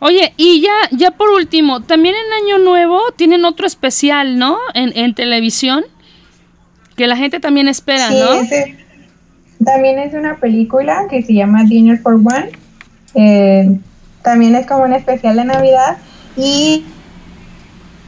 [0.00, 4.58] Oye, y ya, ya por último, también en Año Nuevo tienen otro especial, ¿no?
[4.74, 5.84] En, en televisión,
[6.96, 8.46] que la gente también espera, ¿no?
[9.64, 12.50] también es una película que se llama Dinner for One
[13.16, 13.80] eh,
[14.22, 15.96] también es como un especial de Navidad
[16.36, 16.84] y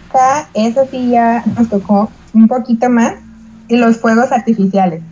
[0.09, 3.14] acá eso sí ya nos tocó un poquito más
[3.68, 5.02] los fuegos artificiales.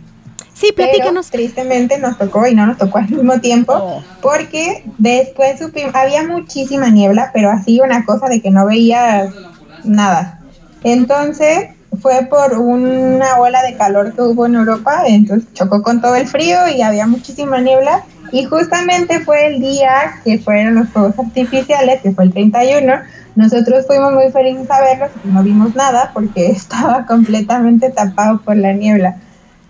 [0.53, 1.29] Sí, platícanos.
[1.29, 4.03] tristemente nos tocó y no nos tocó al mismo tiempo oh.
[4.21, 9.29] porque después supimos, había muchísima niebla, pero así una cosa de que no veía
[9.83, 10.41] nada.
[10.83, 11.69] Entonces
[12.01, 16.27] fue por una ola de calor que hubo en Europa, entonces chocó con todo el
[16.27, 22.01] frío y había muchísima niebla y justamente fue el día que fueron los fuegos artificiales,
[22.01, 22.93] que fue el 31.
[23.35, 28.73] Nosotros fuimos muy felices a verlos no vimos nada porque estaba completamente tapado por la
[28.73, 29.17] niebla.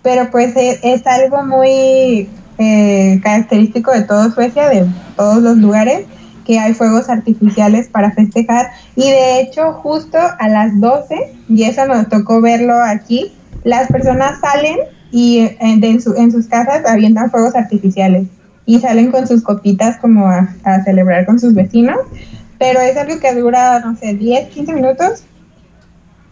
[0.02, 2.28] Pero pues e, es, algo muy
[2.58, 4.86] eh, característico de todo Suecia, de
[5.16, 6.06] todos los lugares,
[6.44, 8.70] que hay fuegos artificiales para festejar.
[8.96, 13.32] Y de hecho, justo a las 12, y eso nos tocó verlo aquí,
[13.64, 14.78] las personas salen
[15.10, 18.28] y eh, en sus casas avientan fuegos artificiales
[18.68, 20.46] y salen con sus copitas como a,
[20.84, 21.96] celebrar con sus vecinos,
[22.58, 25.22] pero es algo que dura, no sé, 10, 15 minutos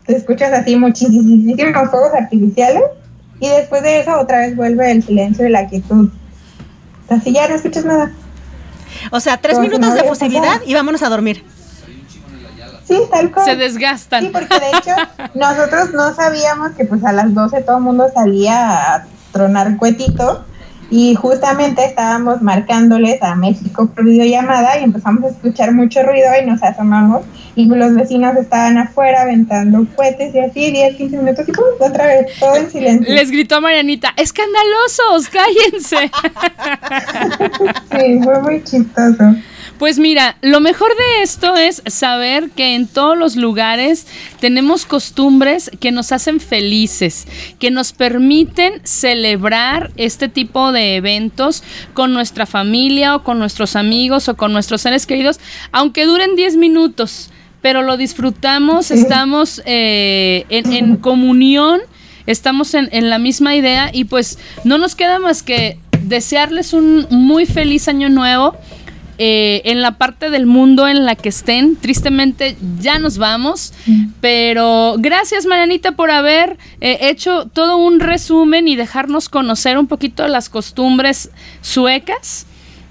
[0.05, 2.83] te escuchas así muchísimos fuegos artificiales
[3.41, 6.11] y después de eso otra vez vuelve el silencio y la quietud.
[7.09, 8.13] Así ya no escuchas nada.
[9.11, 11.43] O sea, tres minutos de fusilidad y vámonos a dormir.
[12.87, 13.47] Sí, tal cual.
[13.47, 14.25] Se desgastan.
[14.25, 14.93] Sí, porque de hecho
[15.35, 20.41] nosotros no sabíamos que pues a las 12 todo el mundo salía a tronar cuetitos
[20.91, 26.47] y justamente estábamos marcándoles a México por videollamada y empezamos a escuchar mucho ruido y
[26.47, 27.25] nos asomamos
[27.57, 31.65] y los vecinos estaban afuera aventando cohetes y así 10, 15 minutos y ¡pum!
[31.81, 33.15] otra vez todo en silencio.
[33.15, 36.11] Les gritó Marianita, escandalosos, cállense.
[37.91, 39.35] sí, fue muy chistoso.
[39.79, 44.07] Pues mira, lo mejor de esto es saber que en todos los lugares
[44.41, 47.27] tenemos costumbres que nos hacen felices,
[47.59, 51.63] que nos permiten celebrar este tipo de eventos
[51.93, 55.41] con nuestra familia o con nuestros amigos o con nuestros seres queridos,
[55.73, 61.81] aunque duren 10 minutos, pero lo disfrutamos, estamos eh, en, comunión,
[62.27, 67.07] estamos en, en la misma idea y pues no nos queda más que desearles un
[67.11, 68.57] muy feliz año nuevo
[69.19, 71.77] eh, en la parte del mundo en la que estén.
[71.77, 73.73] Tristemente ya nos vamos,
[74.21, 80.27] pero gracias Marianita por haber eh, hecho todo un resumen y dejarnos conocer un poquito
[80.29, 82.47] las costumbres suecas.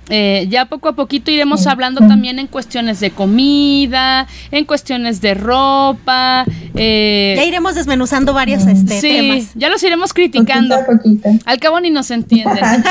[0.09, 5.33] Eh, ya poco a poquito iremos hablando también en cuestiones de comida, en cuestiones de
[5.33, 6.45] ropa.
[6.75, 10.75] Eh, ya iremos desmenuzando varios este, sí, Ya los iremos criticando.
[11.45, 12.63] Al cabo ni nos entienden.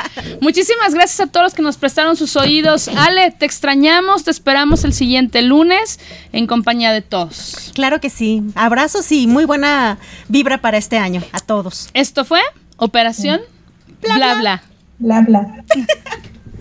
[0.40, 2.88] Muchísimas gracias a todos los que nos prestaron sus oídos.
[2.88, 6.00] Ale, te extrañamos, te esperamos el siguiente lunes
[6.32, 7.72] en compañía de todos.
[7.74, 8.42] Claro que sí.
[8.54, 9.98] Abrazos y muy buena
[10.28, 11.90] vibra para este año a todos.
[11.94, 12.40] Esto fue
[12.76, 13.40] Operación
[14.02, 14.62] Bla bla.
[14.98, 15.64] Bla bla.